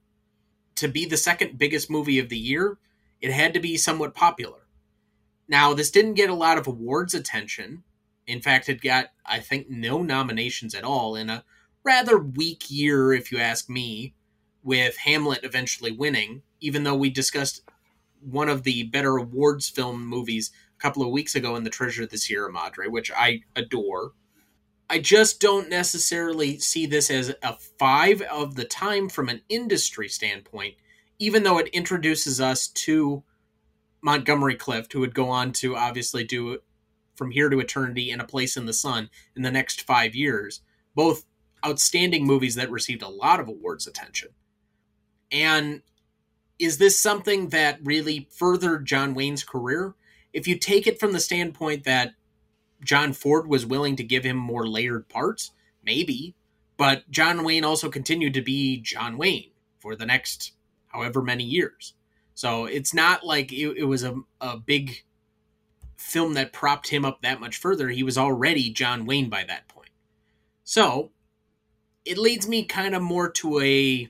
[0.76, 2.78] to be the second biggest movie of the year,
[3.20, 4.65] it had to be somewhat popular.
[5.48, 7.84] Now, this didn't get a lot of awards attention.
[8.28, 11.44] In fact, it got, I think, no nominations at all in a
[11.84, 14.16] rather weak year, if you ask me,
[14.64, 17.62] with Hamlet eventually winning, even though we discussed
[18.20, 22.04] one of the better awards film movies a couple of weeks ago in The Treasure
[22.04, 24.14] of the Sierra Madre, which I adore.
[24.90, 30.10] I just don't necessarily see this as a five of the time from an industry
[30.10, 30.76] standpoint,
[31.20, 33.24] even though it introduces us to
[34.06, 36.60] Montgomery Clift, who would go on to obviously do
[37.16, 40.62] From Here to Eternity and A Place in the Sun in the next five years.
[40.94, 41.26] Both
[41.66, 44.30] outstanding movies that received a lot of awards attention.
[45.32, 45.82] And
[46.60, 49.96] is this something that really furthered John Wayne's career?
[50.32, 52.12] If you take it from the standpoint that
[52.84, 55.50] John Ford was willing to give him more layered parts,
[55.84, 56.36] maybe.
[56.78, 59.50] But John Wayne also continued to be John Wayne
[59.80, 60.52] for the next
[60.90, 61.96] however many years.
[62.36, 65.04] So it's not like it, it was a, a big
[65.98, 67.90] film that propped him up that much further.
[67.90, 69.90] He was already John Wayne by that point.
[70.64, 71.12] So
[72.04, 74.10] it leads me kind of more to a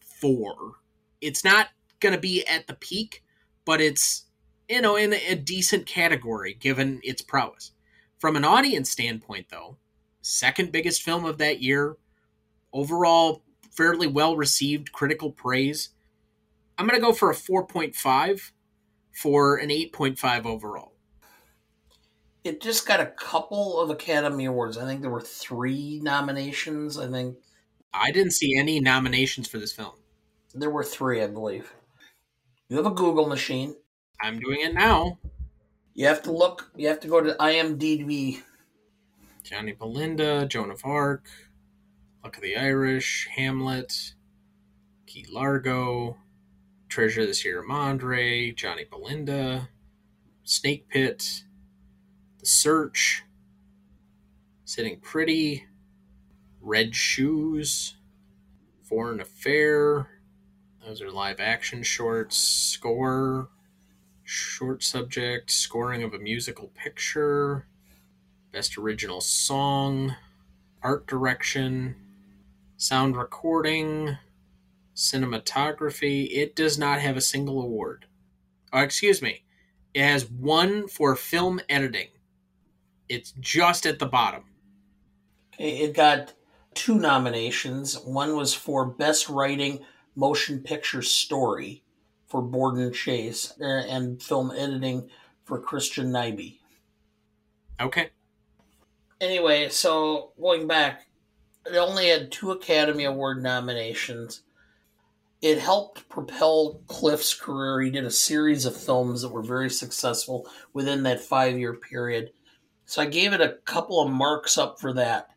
[0.00, 0.74] four
[1.22, 1.68] it's not
[2.00, 3.24] going to be at the peak,
[3.64, 4.24] but it's
[4.68, 7.70] you know in a decent category given its prowess.
[8.18, 9.78] From an audience standpoint, though,
[10.20, 11.96] second biggest film of that year,
[12.72, 15.90] overall fairly well received critical praise.
[16.78, 18.50] I'm going to go for a 4.5
[19.12, 20.92] for an 8.5 overall.
[22.44, 24.76] It just got a couple of Academy Awards.
[24.76, 26.98] I think there were three nominations.
[26.98, 27.36] I think.
[27.94, 29.92] I didn't see any nominations for this film.
[30.54, 31.72] There were three, I believe.
[32.68, 33.76] You have a Google machine.
[34.20, 35.18] I'm doing it now.
[35.94, 36.72] You have to look.
[36.74, 38.42] You have to go to IMDb.
[39.42, 41.26] Johnny Belinda, Joan of Arc,
[42.22, 44.14] Luck of the Irish, Hamlet,
[45.06, 46.16] Key Largo,
[46.92, 49.70] Treasure of the Sierra Madre, Johnny Belinda,
[50.44, 51.42] Snake Pit,
[52.38, 53.22] The Search,
[54.66, 55.64] Sitting Pretty,
[56.60, 57.96] Red Shoes,
[58.82, 60.20] Foreign Affair,
[60.84, 62.36] those are live action shorts.
[62.36, 63.48] Score,
[64.22, 67.68] short subject, scoring of a musical picture,
[68.52, 70.14] best original song,
[70.82, 71.96] art direction,
[72.76, 74.18] sound recording,
[74.94, 76.28] cinematography.
[76.30, 78.06] It does not have a single award.
[78.72, 79.44] Oh, excuse me.
[79.94, 82.08] It has one for film editing.
[83.08, 84.44] It's just at the bottom.
[85.54, 86.32] Okay, it got
[86.74, 87.98] two nominations.
[87.98, 89.84] One was for Best Writing
[90.14, 91.82] Motion Picture Story
[92.26, 95.10] for Borden Chase uh, and Film Editing
[95.44, 96.58] for Christian Nyby.
[97.80, 98.10] Okay.
[99.20, 101.06] Anyway, so going back,
[101.66, 104.42] it only had two Academy Award nominations.
[105.42, 107.80] It helped propel Clift's career.
[107.80, 112.30] He did a series of films that were very successful within that five year period.
[112.86, 115.30] So I gave it a couple of marks up for that,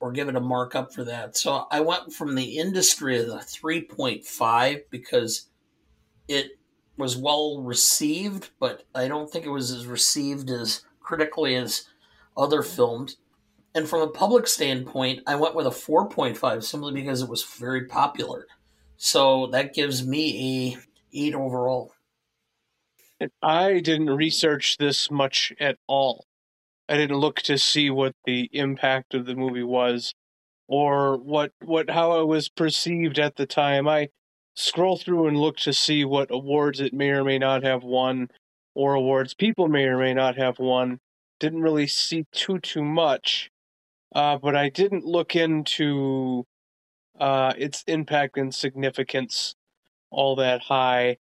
[0.00, 1.36] or give it a mark up for that.
[1.36, 5.48] So I went from the industry of the 3.5 because
[6.26, 6.58] it
[6.96, 11.84] was well received, but I don't think it was as received as critically as
[12.36, 13.18] other films.
[13.74, 17.84] And from a public standpoint, I went with a 4.5 simply because it was very
[17.84, 18.46] popular.
[18.96, 20.74] So that gives me
[21.12, 21.92] a 8 overall.
[23.42, 26.26] I didn't research this much at all.
[26.88, 30.14] I didn't look to see what the impact of the movie was
[30.68, 33.88] or what what how it was perceived at the time.
[33.88, 34.08] I
[34.54, 38.28] scroll through and look to see what awards it may or may not have won
[38.74, 41.00] or awards people may or may not have won.
[41.40, 43.50] Didn't really see too too much.
[44.14, 46.44] Uh, but I didn't look into
[47.18, 49.54] uh, its impact and significance
[50.10, 51.18] all that high.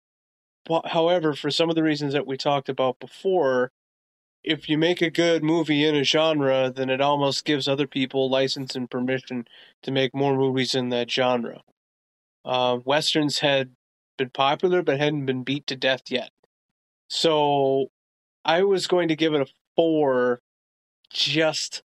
[0.65, 3.71] But, however, for some of the reasons that we talked about before,
[4.43, 8.29] if you make a good movie in a genre, then it almost gives other people
[8.29, 9.47] license and permission
[9.83, 11.61] to make more movies in that genre.
[12.43, 13.71] Uh, Westerns had
[14.17, 16.29] been popular but hadn't been beat to death yet.
[17.09, 17.87] So
[18.43, 20.41] I was going to give it a four
[21.09, 21.83] just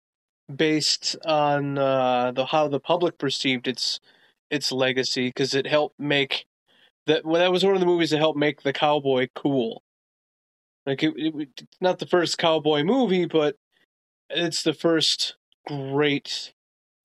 [0.53, 3.99] based on uh, the how the public perceived its
[4.49, 6.45] its legacy because it helped make
[7.05, 9.83] that well, that was one of the movies that helped make the cowboy cool.
[10.85, 13.55] Like it, it, it's not the first cowboy movie, but
[14.29, 15.35] it's the first
[15.65, 16.53] great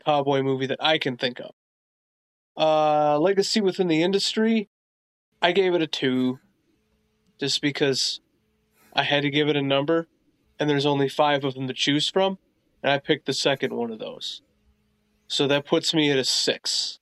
[0.05, 1.51] cowboy movie that I can think of.
[2.57, 4.69] Uh, legacy within the industry,
[5.41, 6.39] I gave it a two,
[7.41, 8.21] just because
[8.93, 10.07] I had to give it a number,
[10.59, 12.39] and there's only five of them to choose from,
[12.83, 14.43] and I picked the second one of those.
[15.29, 16.99] So that puts me at a six.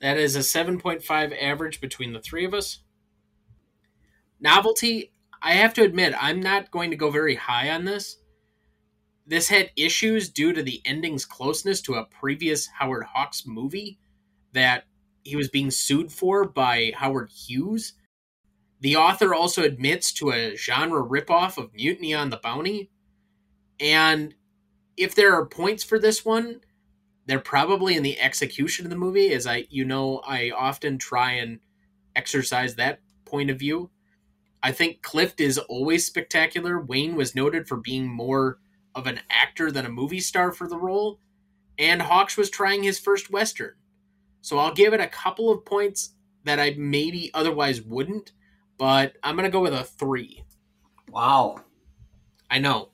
[0.00, 2.80] That is a 7.5 average between the three of us.
[4.40, 5.12] Novelty,
[5.42, 8.18] I have to admit, I'm not going to go very high on this.
[9.26, 13.98] This had issues due to the ending's closeness to a previous Howard Hawks movie
[14.52, 14.84] that
[15.22, 17.92] he was being sued for by Howard Hughes.
[18.80, 22.90] The author also admits to a genre ripoff of Mutiny on the Bounty.
[23.80, 24.34] And
[24.98, 26.60] if there are points for this one,
[27.26, 31.32] they're probably in the execution of the movie, as I you know, I often try
[31.32, 31.60] and
[32.16, 33.90] exercise that point of view.
[34.62, 36.80] I think Clift is always spectacular.
[36.80, 38.58] Wayne was noted for being more
[38.94, 41.20] of an actor than a movie star for the role,
[41.78, 43.74] and Hawks was trying his first Western.
[44.40, 48.32] So I'll give it a couple of points that I maybe otherwise wouldn't,
[48.78, 50.42] but I'm going to go with a three.
[51.10, 51.62] Wow.
[52.50, 52.90] I know.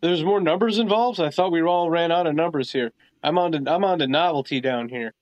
[0.00, 1.20] There's more numbers involved.
[1.20, 2.92] I thought we all ran out of numbers here.
[3.22, 5.12] I'm on to I'm on to novelty down here.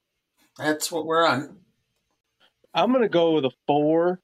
[0.57, 1.59] That's what we're on.
[2.72, 4.20] I'm gonna go with a four,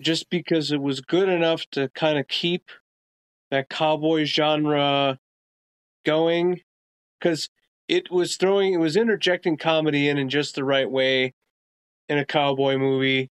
[0.00, 2.70] just because it was good enough to kind of keep
[3.50, 5.18] that cowboy genre
[6.04, 6.60] going,
[7.18, 7.48] because
[7.88, 11.34] it was throwing it was interjecting comedy in in just the right way
[12.08, 13.30] in a cowboy movie.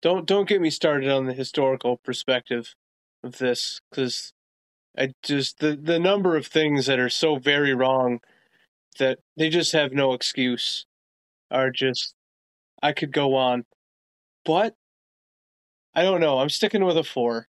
[0.00, 2.74] Don't don't get me started on the historical perspective
[3.22, 4.32] of this, because
[4.96, 8.20] I just the the number of things that are so very wrong
[8.98, 10.86] that they just have no excuse
[11.50, 12.14] are just
[12.82, 13.64] I could go on.
[14.44, 14.74] But
[15.94, 16.38] I don't know.
[16.38, 17.48] I'm sticking with a 4.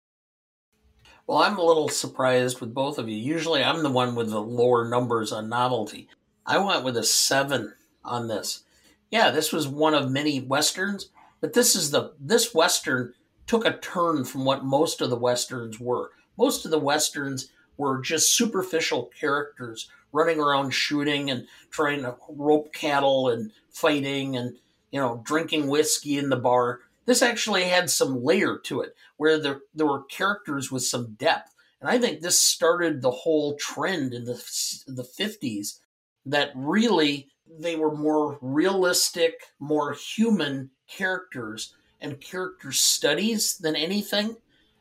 [1.28, 3.16] Well, I'm a little surprised with both of you.
[3.16, 6.10] Usually I'm the one with the lower numbers on novelty.
[6.46, 7.74] I went with a 7
[8.04, 8.64] on this.
[9.12, 11.10] Yeah, this was one of many westerns,
[11.42, 13.14] but this is the this western
[13.48, 16.12] took a turn from what most of the westerns were.
[16.40, 22.72] Most of the westerns were just superficial characters running around shooting and trying to rope
[22.74, 24.58] cattle and fighting and
[24.90, 26.80] you know drinking whiskey in the bar.
[27.06, 31.54] This actually had some layer to it, where there there were characters with some depth,
[31.82, 34.42] and I think this started the whole trend in the
[34.88, 35.82] the fifties
[36.26, 44.38] that really they were more realistic, more human characters and character studies than anything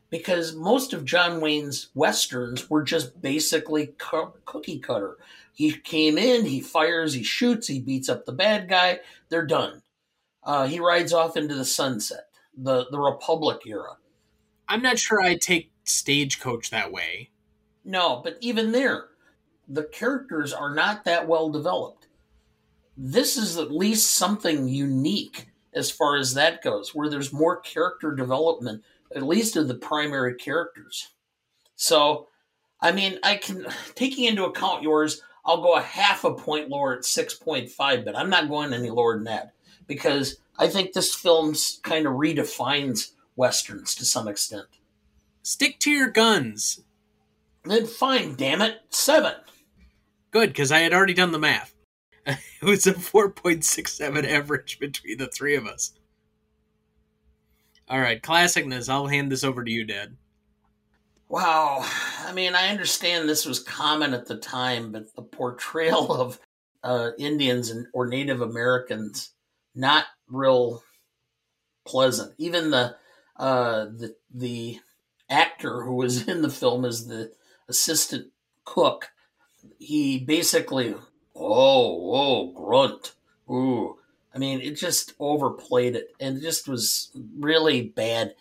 [0.09, 3.93] because most of John Wayne's westerns were just basically
[4.45, 5.17] cookie cutter.
[5.53, 8.99] He came in, he fires, he shoots, he beats up the bad guy,
[9.29, 9.81] they're done.
[10.43, 12.27] Uh, he rides off into the sunset.
[12.57, 13.97] the the Republic era.
[14.67, 17.29] I'm not sure I take Stagecoach that way.
[17.83, 19.07] No, but even there,
[19.67, 22.07] the characters are not that well developed.
[22.97, 28.13] This is at least something unique as far as that goes, where there's more character
[28.13, 28.83] development,
[29.15, 31.09] at least of the primary characters.
[31.75, 32.27] So,
[32.81, 36.93] I mean, I can, taking into account yours, I'll go a half a point lower
[36.93, 39.53] at 6.5, but I'm not going any lower than that
[39.87, 44.67] because I think this film kind of redefines westerns to some extent.
[45.41, 46.81] Stick to your guns.
[47.63, 49.33] Then fine, damn it, seven.
[50.31, 51.73] Good, because I had already done the math.
[52.25, 55.93] it was a 4.67 average between the three of us.
[57.89, 58.87] All right, classicness.
[58.87, 60.15] I'll hand this over to you, Dad.
[61.27, 61.85] Wow.
[62.25, 66.39] I mean, I understand this was common at the time, but the portrayal of
[66.83, 69.31] uh, Indians and or Native Americans
[69.75, 70.83] not real
[71.85, 72.33] pleasant.
[72.37, 72.95] Even the
[73.37, 74.79] uh, the the
[75.29, 77.31] actor who was in the film as the
[77.67, 78.27] assistant
[78.65, 79.09] cook,
[79.79, 80.93] he basically
[81.35, 83.13] oh oh grunt
[83.49, 83.98] ooh.
[84.33, 88.35] I mean, it just overplayed it and it just was really bad.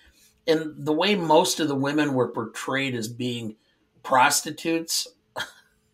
[0.47, 3.57] And the way most of the women were portrayed as being
[4.03, 5.09] prostitutes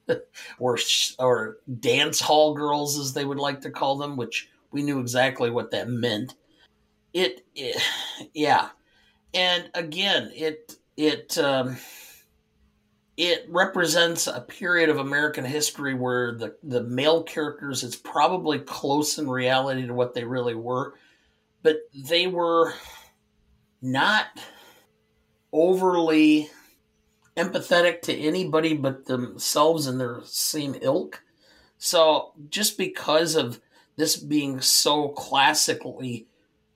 [0.59, 0.79] or
[1.19, 5.51] or dance hall girls, as they would like to call them, which we knew exactly
[5.51, 6.35] what that meant.
[7.13, 7.81] It, it
[8.35, 8.69] yeah,
[9.33, 11.77] and again, it it um,
[13.17, 19.19] it represents a period of American history where the the male characters is probably close
[19.19, 20.95] in reality to what they really were,
[21.63, 22.75] but they were
[23.81, 24.27] not
[25.53, 26.51] overly
[27.37, 31.23] empathetic to anybody but themselves and their same ilk.
[31.79, 33.61] So just because of
[33.97, 36.27] this being so classically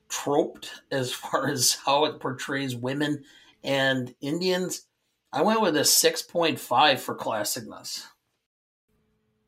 [0.09, 3.25] troped as far as how it portrays women
[3.65, 4.87] and Indians,
[5.33, 8.07] I went with a 6.5 for classicness.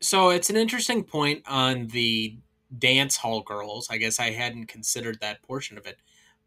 [0.01, 2.39] So it's an interesting point on the
[2.77, 3.89] dance hall girls.
[3.91, 5.99] I guess I hadn't considered that portion of it.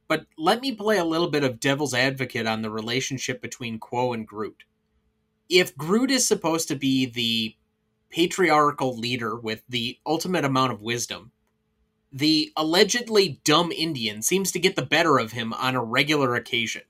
[0.07, 4.13] But let me play a little bit of devil's advocate on the relationship between Quo
[4.13, 4.63] and Groot.
[5.49, 7.55] If Groot is supposed to be the
[8.09, 11.31] patriarchal leader with the ultimate amount of wisdom,
[12.11, 16.83] the allegedly dumb Indian seems to get the better of him on a regular occasion.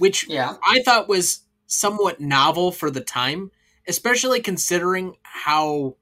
[0.00, 0.56] Which yeah.
[0.66, 3.50] I thought was somewhat novel for the time,
[3.86, 5.96] especially considering how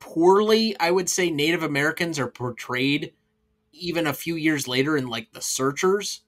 [0.00, 3.12] poorly I would say Native Americans are portrayed
[3.70, 6.22] even a few years later in like the searchers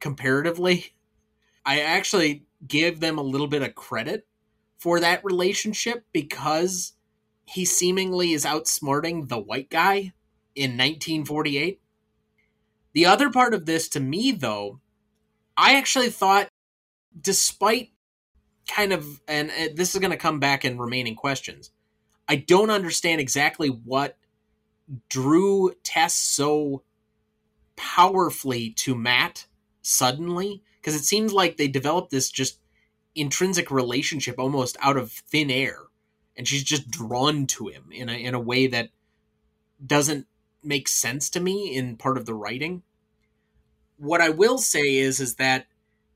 [0.00, 0.92] comparatively.
[1.64, 4.26] I actually give them a little bit of credit
[4.78, 6.94] for that relationship because
[7.44, 10.14] he seemingly is outsmarting the white guy
[10.56, 11.80] in 1948.
[12.92, 14.80] The other part of this to me, though,
[15.56, 16.48] I actually thought,
[17.20, 17.90] despite
[18.68, 21.70] kind of, and this is going to come back in remaining questions,
[22.28, 24.16] I don't understand exactly what
[25.08, 26.82] drew Tess so
[27.76, 29.46] powerfully to Matt
[29.82, 32.58] suddenly because it seems like they developed this just
[33.14, 35.78] intrinsic relationship almost out of thin air
[36.36, 38.90] and she's just drawn to him in a in a way that
[39.84, 40.26] doesn't
[40.62, 42.82] make sense to me in part of the writing.
[44.02, 45.66] What I will say is is that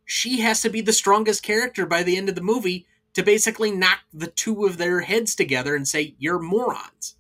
[0.05, 2.85] she has to be the strongest character by the end of the movie
[3.15, 7.15] to basically knock the two of their heads together and say you're morons.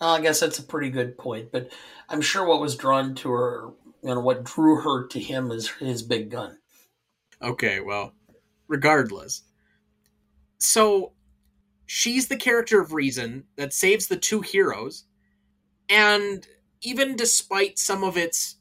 [0.00, 1.72] Well, I guess that's a pretty good point, but
[2.08, 3.70] I'm sure what was drawn to her,
[4.04, 6.58] you know, what drew her to him is his big gun.
[7.42, 8.12] Okay, well,
[8.68, 9.42] regardless.
[10.58, 11.14] So
[11.86, 15.04] she's the character of reason that saves the two heroes.
[15.88, 16.46] And
[16.80, 18.54] even despite some of its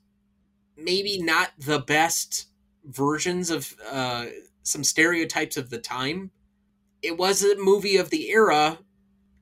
[0.84, 2.48] maybe not the best
[2.86, 4.26] versions of uh,
[4.64, 6.32] some stereotypes of the time,
[7.02, 8.80] it was a movie of the era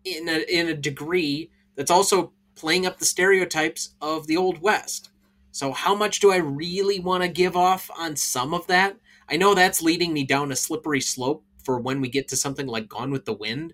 [0.04, 5.12] in a, in a degree that's also playing up the stereotypes of the Old West.
[5.52, 8.98] So, how much do I really want to give off on some of that?
[9.30, 12.68] I know that's leading me down a slippery slope for when we get to something
[12.68, 13.74] like Gone with the Wind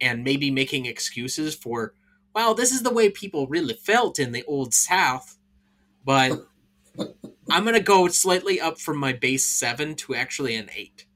[0.00, 1.94] and maybe making excuses for,
[2.34, 5.38] well, this is the way people really felt in the Old South.
[6.04, 6.46] But
[7.50, 11.06] I'm going to go slightly up from my base seven to actually an eight.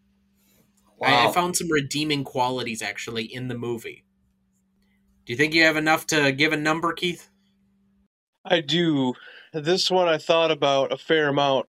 [0.98, 1.08] Wow.
[1.08, 4.04] I, I found some redeeming qualities actually in the movie.
[5.24, 7.28] Do you think you have enough to give a number, Keith?
[8.44, 9.14] I do.
[9.52, 11.66] This one I thought about a fair amount.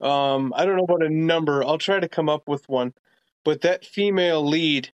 [0.00, 1.64] Um, I don't know about a number.
[1.64, 2.92] I'll try to come up with one.
[3.44, 4.90] But that female lead,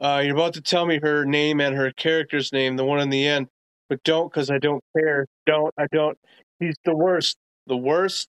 [0.00, 3.10] uh, you're about to tell me her name and her character's name, the one in
[3.10, 3.48] the end.
[3.88, 5.26] But don't, because I don't care.
[5.46, 5.72] Don't.
[5.78, 6.18] I don't.
[6.58, 7.36] He's the worst.
[7.66, 8.28] the worst.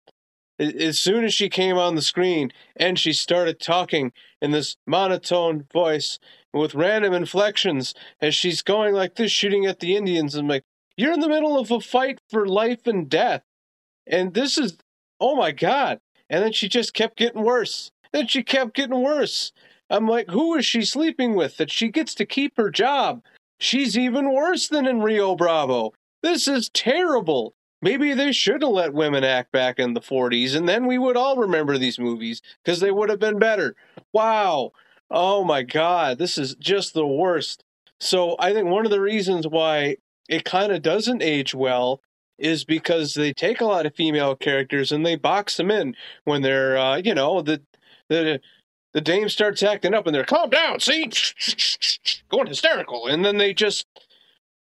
[0.62, 5.66] As soon as she came on the screen and she started talking in this monotone
[5.74, 6.20] voice
[6.54, 10.64] with random inflections as she's going like this, shooting at the Indians, I'm like,
[10.96, 13.42] you're in the middle of a fight for life and death.
[14.06, 14.78] And this is,
[15.20, 16.00] oh my God.
[16.30, 17.92] And then she just kept getting worse.
[18.14, 19.52] Then she kept getting worse.
[19.90, 23.24] I'm like, who is she sleeping with that she gets to keep her job?
[23.60, 25.94] She's even worse than in Rio Bravo.
[26.22, 27.56] This is terrible.
[27.82, 31.18] Maybe they should have let women act back in the 40s, and then we would
[31.18, 33.76] all remember these movies because they would have been better.
[34.14, 34.72] Wow.
[35.10, 36.20] Oh my God.
[36.20, 37.64] This is just the worst.
[38.00, 39.98] So I think one of the reasons why
[40.30, 42.02] it kind of doesn't age well
[42.38, 46.42] is because they take a lot of female characters and they box them in when
[46.42, 47.62] they're, uh, you know, the
[48.10, 48.42] the
[48.94, 51.10] the dame starts acting up and they're calm down, see,
[52.30, 53.86] going hysterical, and then they just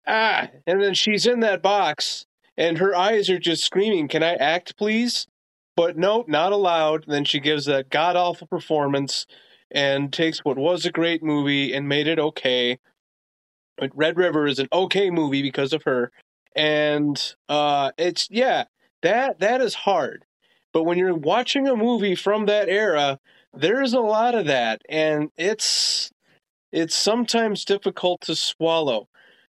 [0.07, 2.27] ah, and then she's in that box
[2.57, 5.27] and her eyes are just screaming, "Can I act, please?"
[5.77, 7.05] But nope, not allowed.
[7.07, 9.27] Then she gives that god awful performance
[9.71, 12.79] and takes what was a great movie and made it okay.
[13.77, 16.13] But Red River is an okay movie because of her,
[16.55, 18.65] and uh, it's yeah,
[19.03, 20.25] that that is hard.
[20.73, 23.19] But when you're watching a movie from that era,
[23.53, 26.13] there's a lot of that, and it's
[26.73, 29.09] it's sometimes difficult to swallow.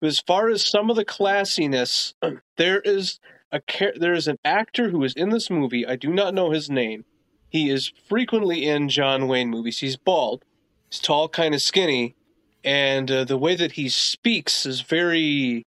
[0.01, 2.13] As far as some of the classiness,
[2.57, 3.19] there is
[3.51, 3.61] a
[3.95, 5.85] there is an actor who is in this movie.
[5.85, 7.05] I do not know his name.
[7.49, 9.79] He is frequently in John Wayne movies.
[9.79, 10.43] He's bald,
[10.89, 12.15] he's tall, kind of skinny,
[12.63, 15.63] and uh, the way that he speaks is very.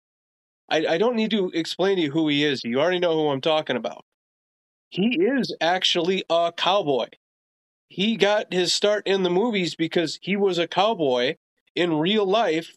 [0.70, 2.62] I, I don't need to explain to you who he is.
[2.62, 4.04] You already know who I'm talking about.
[4.90, 7.06] He is actually a cowboy.
[7.88, 11.36] He got his start in the movies because he was a cowboy
[11.74, 12.76] in real life,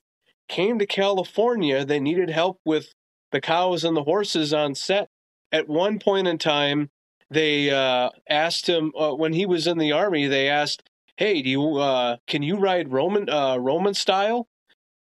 [0.51, 1.83] came to California.
[1.83, 2.93] They needed help with
[3.31, 5.09] the cows and the horses on set.
[5.51, 6.89] At one point in time,
[7.29, 10.27] they uh, asked him uh, when he was in the army.
[10.27, 14.47] They asked, "Hey, do you uh, can you ride Roman uh, Roman style?"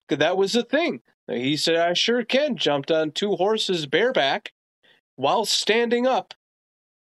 [0.10, 1.02] That was the thing.
[1.28, 4.52] He said, "I sure can." Jumped on two horses bareback
[5.16, 6.34] while standing up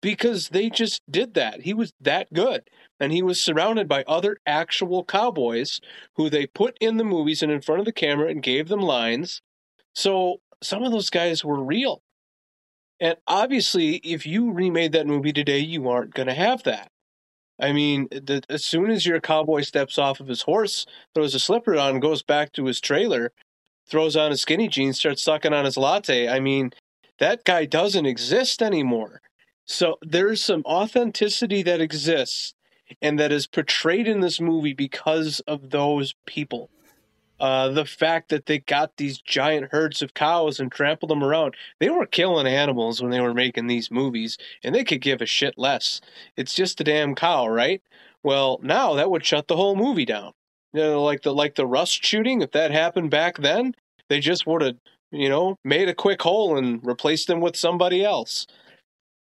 [0.02, 1.62] because they just did that.
[1.62, 2.68] He was that good.
[2.98, 5.80] And he was surrounded by other actual cowboys
[6.14, 8.80] who they put in the movies and in front of the camera and gave them
[8.80, 9.42] lines.
[9.94, 12.02] So some of those guys were real.
[12.98, 16.90] And obviously, if you remade that movie today, you aren't going to have that.
[17.58, 21.38] I mean, the, as soon as your cowboy steps off of his horse, throws a
[21.38, 23.32] slipper on, goes back to his trailer,
[23.88, 26.72] throws on his skinny jeans, starts sucking on his latte, I mean,
[27.18, 29.20] that guy doesn't exist anymore.
[29.64, 32.54] So there's some authenticity that exists
[33.02, 36.70] and that is portrayed in this movie because of those people.
[37.38, 41.54] Uh, the fact that they got these giant herds of cows and trampled them around.
[41.80, 45.26] They were killing animals when they were making these movies, and they could give a
[45.26, 46.00] shit less.
[46.36, 47.82] It's just a damn cow, right?
[48.22, 50.32] Well, now that would shut the whole movie down.
[50.72, 52.40] You know, like the like the Rust shooting.
[52.40, 53.74] If that happened back then,
[54.08, 54.76] they just would have,
[55.10, 58.46] you know, made a quick hole and replaced them with somebody else.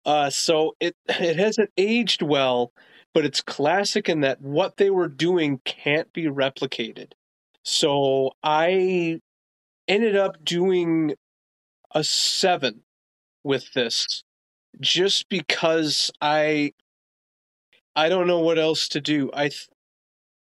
[0.04, 2.72] Uh, so it it hasn't aged well,
[3.14, 7.12] but it's classic in that what they were doing can't be replicated.
[7.62, 9.20] So I
[9.86, 11.14] ended up doing
[11.94, 12.82] a seven
[13.44, 14.24] with this
[14.80, 16.72] just because I
[17.96, 19.30] I don't know what else to do.
[19.32, 19.68] I th-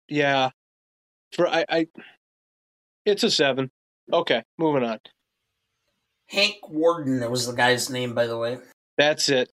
[0.10, 0.50] yeah.
[1.34, 1.88] For I I
[3.06, 3.70] it's a 7.
[4.12, 5.00] Okay, moving on.
[6.28, 8.58] Hank Worden—that was the guy's name by the way.
[8.98, 9.52] That's it.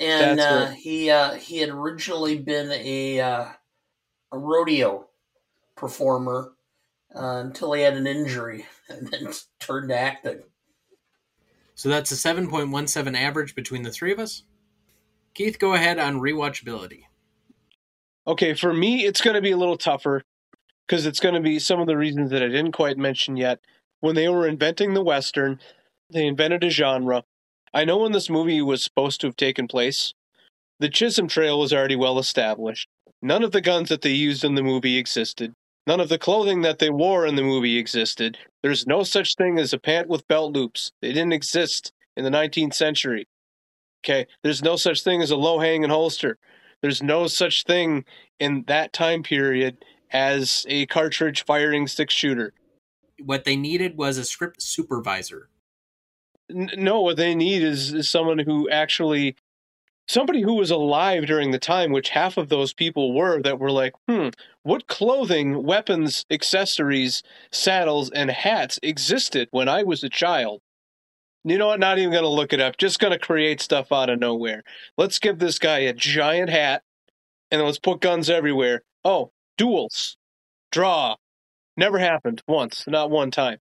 [0.00, 3.48] And That's uh, he uh, he had originally been a uh,
[4.32, 5.08] a rodeo
[5.76, 6.52] performer
[7.14, 10.42] uh, until he had an injury and then turned to acting.
[11.74, 14.42] So that's a 7.17 average between the three of us.
[15.34, 17.02] Keith, go ahead on rewatchability.
[18.26, 20.24] Okay, for me, it's going to be a little tougher
[20.86, 23.60] because it's going to be some of the reasons that I didn't quite mention yet.
[24.00, 25.60] When they were inventing the Western,
[26.10, 27.22] they invented a genre.
[27.72, 30.14] I know when this movie was supposed to have taken place,
[30.80, 32.88] the Chisholm Trail was already well established.
[33.20, 35.52] None of the guns that they used in the movie existed.
[35.86, 38.38] None of the clothing that they wore in the movie existed.
[38.62, 40.92] There's no such thing as a pant with belt loops.
[41.00, 43.26] They didn't exist in the 19th century.
[44.04, 46.38] Okay, there's no such thing as a low hanging holster.
[46.82, 48.04] There's no such thing
[48.38, 52.52] in that time period as a cartridge firing six shooter.
[53.24, 55.48] What they needed was a script supervisor.
[56.50, 59.36] No, what they need is, is someone who actually
[60.08, 63.70] somebody who was alive during the time, which half of those people were, that were
[63.70, 64.28] like, hmm,
[64.62, 67.22] what clothing, weapons, accessories,
[67.52, 70.62] saddles, and hats existed when I was a child?
[71.44, 71.80] You know what?
[71.80, 72.78] Not even going to look it up.
[72.78, 74.64] Just going to create stuff out of nowhere.
[74.96, 76.82] Let's give this guy a giant hat
[77.50, 78.82] and let's put guns everywhere.
[79.04, 80.16] Oh, duels.
[80.72, 81.16] Draw.
[81.76, 83.58] Never happened once, not one time.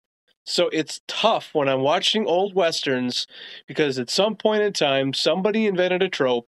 [0.45, 3.27] So it's tough when I'm watching old westerns
[3.67, 6.47] because at some point in time, somebody invented a trope,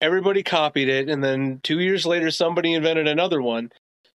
[0.00, 3.70] everybody copied it, and then two years later, somebody invented another one.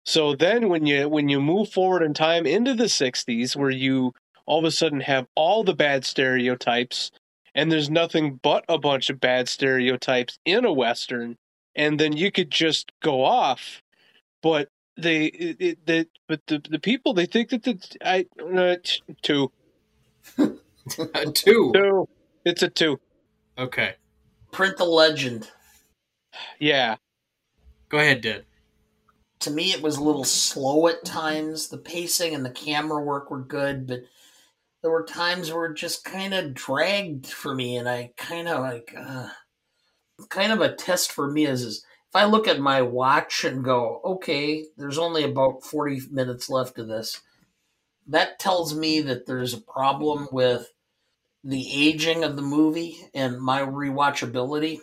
[0.05, 4.13] So then when you when you move forward in time into the 60s where you
[4.47, 7.11] all of a sudden have all the bad stereotypes
[7.55, 11.37] and there's nothing but a bunch of bad stereotypes in a western
[11.77, 13.83] and then you could just go off
[14.43, 18.77] but they it, it, but the the people they think that the I uh,
[19.23, 19.53] two.
[21.35, 21.73] Two?
[21.75, 22.09] Two.
[22.45, 22.99] It's a two.
[23.59, 23.95] Okay.
[24.51, 25.49] Print the legend.
[26.59, 26.97] yeah.
[27.89, 28.47] Go ahead did
[29.41, 31.69] To me, it was a little slow at times.
[31.69, 34.01] The pacing and the camera work were good, but
[34.83, 38.61] there were times where it just kind of dragged for me, and I kind of
[38.61, 39.29] like, uh,
[40.29, 43.63] kind of a test for me is, is if I look at my watch and
[43.63, 47.21] go, okay, there's only about 40 minutes left of this,
[48.09, 50.73] that tells me that there's a problem with
[51.45, 54.81] the aging of the movie and my rewatchability.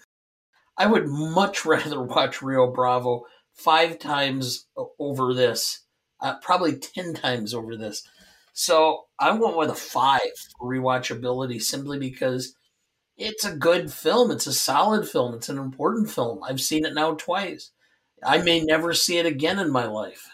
[0.77, 4.65] I would much rather watch Rio Bravo five times
[4.97, 5.81] over this,
[6.21, 8.07] uh, probably 10 times over this.
[8.53, 10.21] So I went with a five
[10.61, 12.55] rewatchability simply because
[13.17, 14.31] it's a good film.
[14.31, 15.33] It's a solid film.
[15.35, 16.43] It's an important film.
[16.43, 17.71] I've seen it now twice.
[18.23, 20.29] I may never see it again in my life.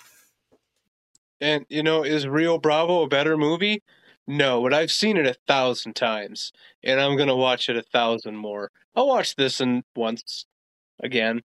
[1.42, 3.82] and you know is rio bravo a better movie
[4.28, 6.52] no but i've seen it a thousand times
[6.84, 10.46] and i'm gonna watch it a thousand more i'll watch this in once
[11.04, 11.42] again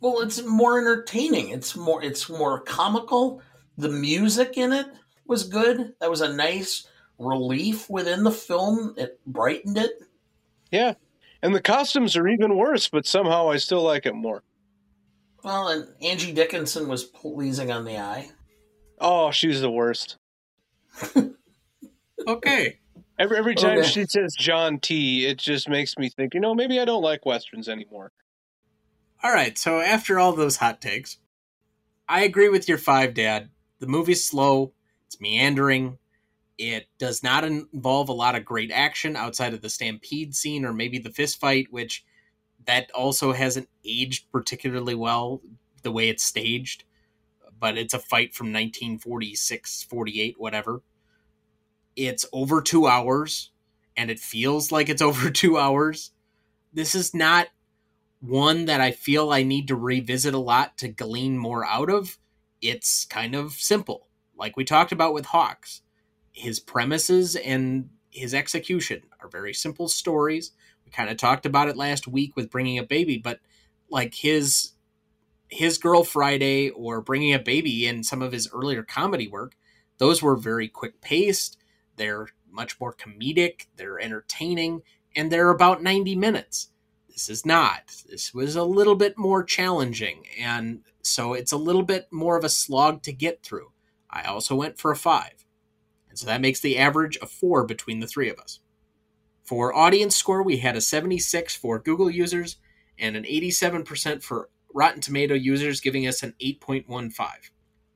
[0.00, 1.50] Well, it's more entertaining.
[1.50, 3.40] It's more it's more comical.
[3.78, 4.86] The music in it
[5.26, 5.94] was good.
[6.00, 6.86] That was a nice
[7.18, 8.94] relief within the film.
[8.98, 9.92] It brightened it.
[10.72, 10.94] Yeah.
[11.42, 14.42] And the costumes are even worse but somehow i still like it more.
[15.44, 18.30] Well, and Angie Dickinson was pleasing on the eye.
[19.00, 20.16] oh she's the worst.
[22.26, 22.78] Okay.
[23.18, 23.88] Every every time Okay.
[23.88, 27.26] she says John T, it just makes me think, you know, maybe I don't like
[27.26, 28.12] westerns anymore.
[29.24, 29.58] all right.
[29.58, 31.18] So after all those hot takes
[32.08, 33.48] i agree with your five dad.
[33.80, 34.72] The movie's slow.
[35.06, 35.98] It's meandering
[36.58, 40.72] it does not involve a lot of great action outside of the stampede scene or
[40.72, 42.04] maybe the fist fight which
[42.66, 45.40] that also hasn't aged particularly well
[45.82, 46.84] the way it's staged
[47.62, 50.82] but it's a fight from 1946 48 whatever.
[51.94, 53.52] It's over two hours
[53.96, 56.10] and it feels like it's over two hours.
[56.72, 57.48] This is not
[58.20, 62.18] one that i feel i need to revisit a lot to glean more out of.
[62.60, 65.81] It's kind of simple like we talked about with hawks
[66.32, 70.52] his premises and his execution are very simple stories.
[70.84, 73.40] We kind of talked about it last week with bringing a baby but
[73.90, 74.72] like his
[75.48, 79.54] his girl friday or bringing a baby in some of his earlier comedy work
[79.98, 81.58] those were very quick paced.
[81.96, 84.82] They're much more comedic they're entertaining
[85.14, 86.70] and they're about 90 minutes.
[87.08, 88.02] This is not.
[88.08, 92.44] This was a little bit more challenging and so it's a little bit more of
[92.44, 93.70] a slog to get through.
[94.10, 95.41] I also went for a five
[96.12, 98.60] and so that makes the average a four between the three of us.
[99.42, 102.58] For audience score we had a 76 for google users
[102.98, 107.12] and an 87% for rotten tomato users giving us an 8.15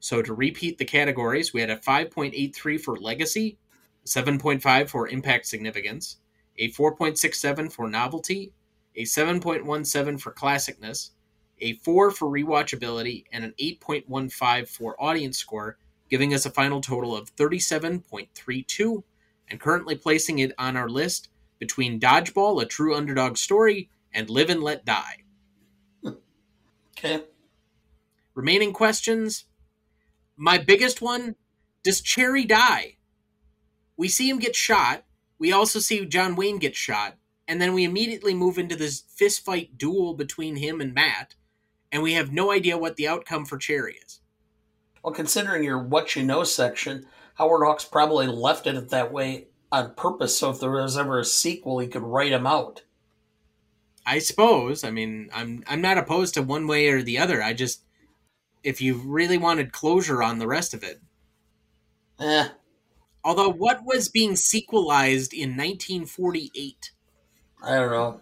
[0.00, 3.58] so to repeat the categories we had a 5.83 for legacy
[4.06, 6.16] 7.5 for impact significance
[6.58, 8.52] a 4.67 for novelty
[8.96, 11.10] a 7.17 for classicness,
[11.60, 17.16] a 4 for rewatchability, and an 8.15 for audience score, giving us a final total
[17.16, 19.02] of 37.32,
[19.48, 21.28] and currently placing it on our list
[21.58, 25.22] between Dodgeball, a true underdog story, and Live and Let Die.
[26.98, 27.24] Okay.
[28.34, 29.44] Remaining questions.
[30.36, 31.36] My biggest one
[31.82, 32.96] Does Cherry die?
[33.96, 35.04] We see him get shot.
[35.38, 37.16] We also see John Wayne get shot.
[37.48, 41.34] And then we immediately move into this fistfight duel between him and Matt.
[41.92, 44.20] And we have no idea what the outcome for Cherry is.
[45.06, 49.94] Well, considering your what you know section, Howard Hawks probably left it that way on
[49.94, 50.36] purpose.
[50.36, 52.82] So if there was ever a sequel, he could write him out.
[54.04, 54.82] I suppose.
[54.82, 57.40] I mean, I'm I'm not opposed to one way or the other.
[57.40, 57.84] I just
[58.64, 61.00] if you really wanted closure on the rest of it.
[62.18, 62.48] Eh,
[63.22, 66.90] Although what was being sequelized in 1948?
[67.62, 68.20] I don't know.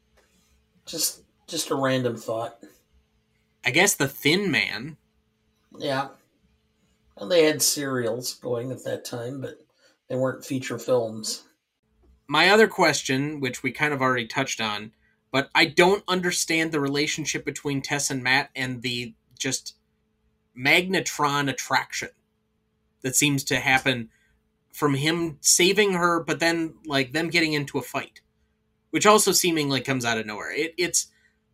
[0.85, 2.59] Just just a random thought.
[3.65, 4.99] I guess the Thin Man.
[5.79, 6.09] Yeah.
[7.17, 9.59] Well, they had serials going at that time, but
[10.09, 11.45] they weren't feature films.
[12.29, 14.93] my other question, which we kind of already touched on,
[15.31, 19.77] but I don't understand the relationship between Tess and Matt and the just
[20.57, 22.11] magnetron attraction
[23.03, 24.11] that seems to happen
[24.73, 28.21] from him saving her, but then like them getting into a fight,
[28.91, 30.53] which also seemingly comes out of nowhere.
[30.53, 31.09] It, it's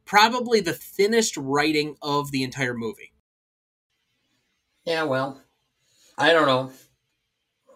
[0.05, 3.12] probably the thinnest writing of the entire movie.
[4.85, 5.43] Yeah, well,
[6.21, 6.71] I don't know.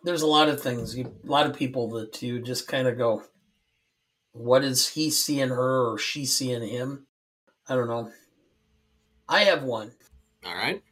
[0.02, 2.98] There's a lot of things, you, a lot of people that you just kind of
[2.98, 3.22] go,
[4.32, 7.06] what is he seeing her or she seeing him?
[7.66, 8.12] I don't know.
[9.26, 9.92] I have one.
[10.44, 10.82] All right.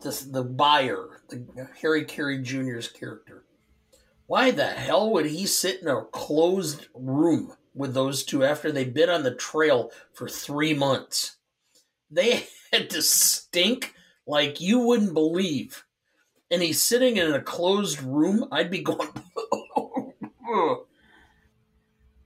[0.00, 3.44] This the buyer, the Harry Carey Jr.'s character.
[4.26, 8.92] Why the hell would he sit in a closed room with those two after they've
[8.92, 11.36] been on the trail for three months?
[12.10, 13.94] They had to stink
[14.26, 15.84] like you wouldn't believe.
[16.50, 18.48] And he's sitting in a closed room.
[18.50, 19.08] I'd be going.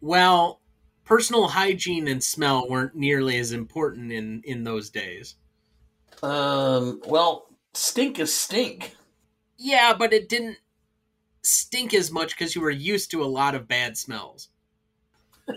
[0.00, 0.60] well,
[1.04, 5.36] personal hygiene and smell weren't nearly as important in in those days.
[6.22, 7.02] Um.
[7.06, 8.94] Well, stink is stink.
[9.58, 10.58] Yeah, but it didn't
[11.42, 14.48] stink as much because you were used to a lot of bad smells.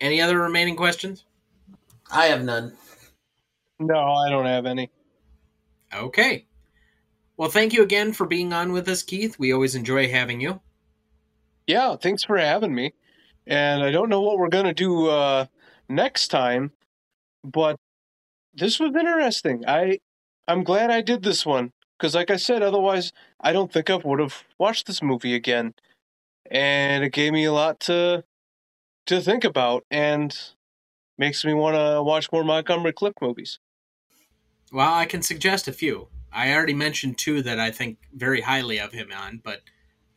[0.00, 1.24] Any other remaining questions?
[2.10, 2.76] I have none.
[3.78, 4.90] No, I don't have any.
[5.92, 6.46] Okay.
[7.36, 9.38] Well, thank you again for being on with us, Keith.
[9.38, 10.60] We always enjoy having you.
[11.66, 12.92] Yeah, thanks for having me.
[13.46, 15.46] And I don't know what we're going to do uh,
[15.88, 16.72] next time,
[17.42, 17.76] but
[18.54, 19.64] this was interesting.
[19.66, 19.98] I
[20.46, 23.96] I'm glad I did this one because, like I said, otherwise I don't think I
[23.96, 25.74] would have watched this movie again,
[26.50, 28.24] and it gave me a lot to
[29.06, 30.36] to think about and
[31.18, 33.58] makes me want to watch more Montgomery Clift movies.
[34.72, 36.08] Well, I can suggest a few.
[36.32, 39.62] I already mentioned two that I think very highly of him on, but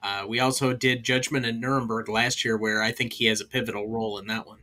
[0.02, 3.46] uh, we also did Judgment at Nuremberg last year, where I think he has a
[3.46, 4.60] pivotal role in that one.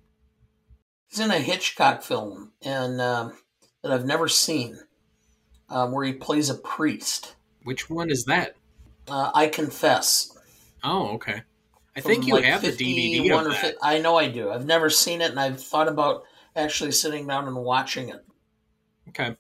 [1.09, 3.35] He's in a Hitchcock film and um,
[3.83, 4.81] that I've never seen,
[5.69, 7.37] um, where he plays a priest.
[7.63, 8.57] Which one is that?
[9.07, 10.37] Uh, I confess.
[10.83, 11.43] Oh, okay.
[11.97, 13.77] I think you like have the DVD of that.
[13.83, 14.51] I know I do.
[14.51, 16.25] I've never seen it, and I've thought about
[16.57, 18.25] actually sitting down and watching it.
[19.09, 19.37] Okay.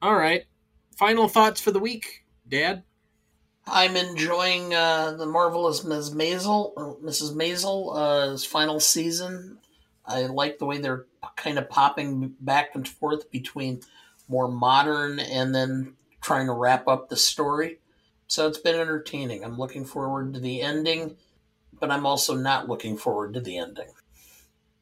[0.00, 0.44] All right
[1.00, 2.82] final thoughts for the week, Dad?
[3.66, 6.10] I'm enjoying uh, the marvelous Ms.
[6.10, 7.34] Maisel, Mrs.
[7.34, 9.56] Maisel's uh, final season.
[10.04, 11.06] I like the way they're
[11.36, 13.80] kind of popping back and forth between
[14.28, 17.78] more modern and then trying to wrap up the story.
[18.26, 19.42] So it's been entertaining.
[19.42, 21.16] I'm looking forward to the ending,
[21.80, 23.88] but I'm also not looking forward to the ending.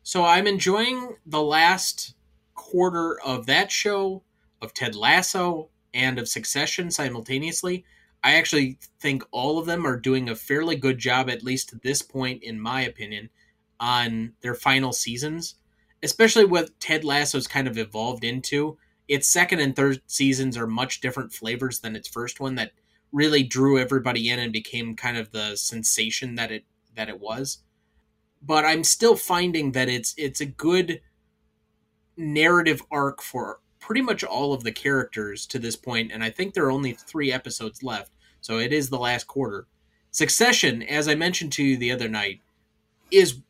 [0.03, 2.15] So I'm enjoying the last
[2.55, 4.23] quarter of that show,
[4.61, 7.85] of Ted Lasso, and of Succession simultaneously.
[8.23, 11.77] I actually think all of them are doing a fairly good job, at least to
[11.83, 13.31] this point, in my opinion,
[13.79, 15.55] on their final seasons,
[16.03, 18.77] especially what Ted Lasso's kind of evolved into.
[19.07, 22.73] Its second and third seasons are much different flavors than its first one that
[23.13, 26.65] really drew everybody in and became kind of the sensation that it
[26.99, 27.59] that it was.
[28.43, 31.01] But I'm still finding that it's it's a good
[32.17, 36.53] narrative arc for pretty much all of the characters to this point, and I think
[36.53, 39.67] there are only three episodes left, so it is the last quarter.
[40.11, 42.41] Succession, as I mentioned to you the other night,
[43.11, 43.41] is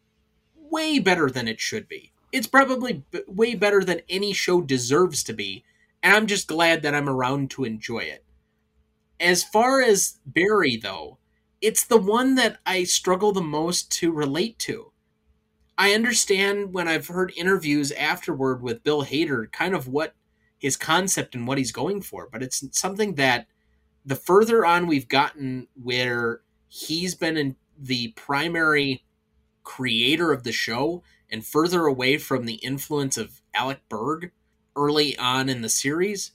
[0.55, 2.13] way better than it should be.
[2.31, 5.65] It's probably b- way better than any show deserves to be,
[6.03, 8.25] and I'm just glad that I'm around to enjoy it.
[9.19, 11.19] As far as Barry, though,
[11.61, 14.93] it's the one that I struggle the most to relate to.
[15.77, 20.15] I understand when I've heard interviews afterward with Bill Hader, kind of what
[20.59, 22.29] his concept and what he's going for.
[22.31, 23.47] But it's something that
[24.05, 29.05] the further on we've gotten where he's been in the primary
[29.63, 34.33] creator of the show and further away from the influence of Alec Berg
[34.75, 36.33] early on in the series,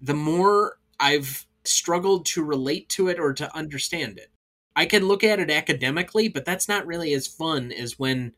[0.00, 4.30] the more I've struggled to relate to it or to understand it.
[4.76, 8.34] I can look at it academically, but that's not really as fun as when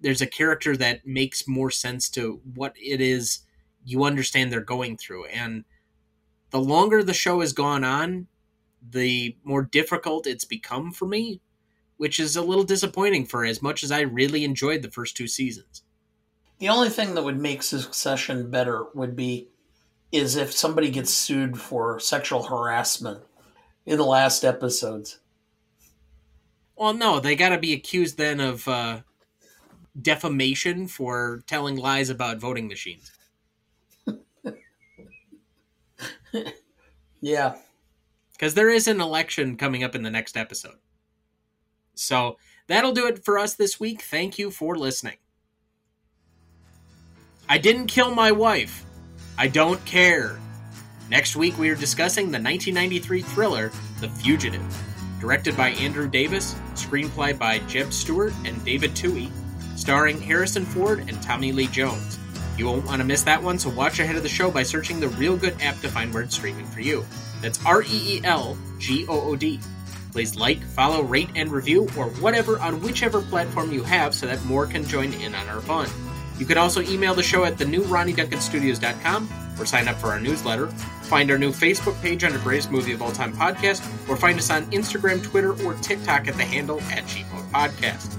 [0.00, 3.40] there's a character that makes more sense to what it is
[3.84, 5.26] you understand they're going through.
[5.26, 5.64] And
[6.50, 8.28] the longer the show has gone on,
[8.88, 11.40] the more difficult it's become for me,
[11.96, 15.26] which is a little disappointing for as much as I really enjoyed the first two
[15.26, 15.82] seasons.
[16.58, 19.48] The only thing that would make Succession better would be
[20.12, 23.22] is if somebody gets sued for sexual harassment
[23.86, 25.18] in the last episodes.
[26.80, 29.00] Well, no, they got to be accused then of uh,
[30.00, 33.12] defamation for telling lies about voting machines.
[37.22, 37.56] Yeah.
[38.32, 40.76] Because there is an election coming up in the next episode.
[41.94, 44.00] So that'll do it for us this week.
[44.00, 45.18] Thank you for listening.
[47.46, 48.86] I didn't kill my wife.
[49.36, 50.40] I don't care.
[51.10, 53.70] Next week, we are discussing the 1993 thriller,
[54.00, 54.89] The Fugitive.
[55.20, 59.30] Directed by Andrew Davis, screenplay by Jeb Stewart and David Twohy,
[59.76, 62.18] starring Harrison Ford and Tommy Lee Jones.
[62.56, 64.98] You won't want to miss that one, so watch ahead of the show by searching
[64.98, 67.04] the Reelgood app to find where it's streaming for you.
[67.42, 69.60] That's R E E L G O O D.
[70.12, 74.44] Please like, follow, rate, and review, or whatever on whichever platform you have so that
[74.44, 75.88] more can join in on our fun.
[76.40, 79.28] You can also email the show at thenewronnieduncanstudios.com
[79.60, 80.68] or sign up for our newsletter.
[81.02, 84.50] Find our new Facebook page under Greatest Movie of All Time Podcast, or find us
[84.50, 88.16] on Instagram, Twitter, or TikTok at the handle at gmoat Podcast.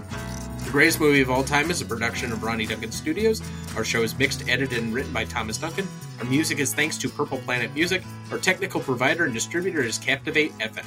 [0.65, 3.41] The Greatest Movie of All Time is a production of Ronnie Duncan Studios.
[3.75, 5.87] Our show is mixed, edited, and written by Thomas Duncan.
[6.19, 8.03] Our music is thanks to Purple Planet Music.
[8.29, 10.85] Our technical provider and distributor is Captivate FM.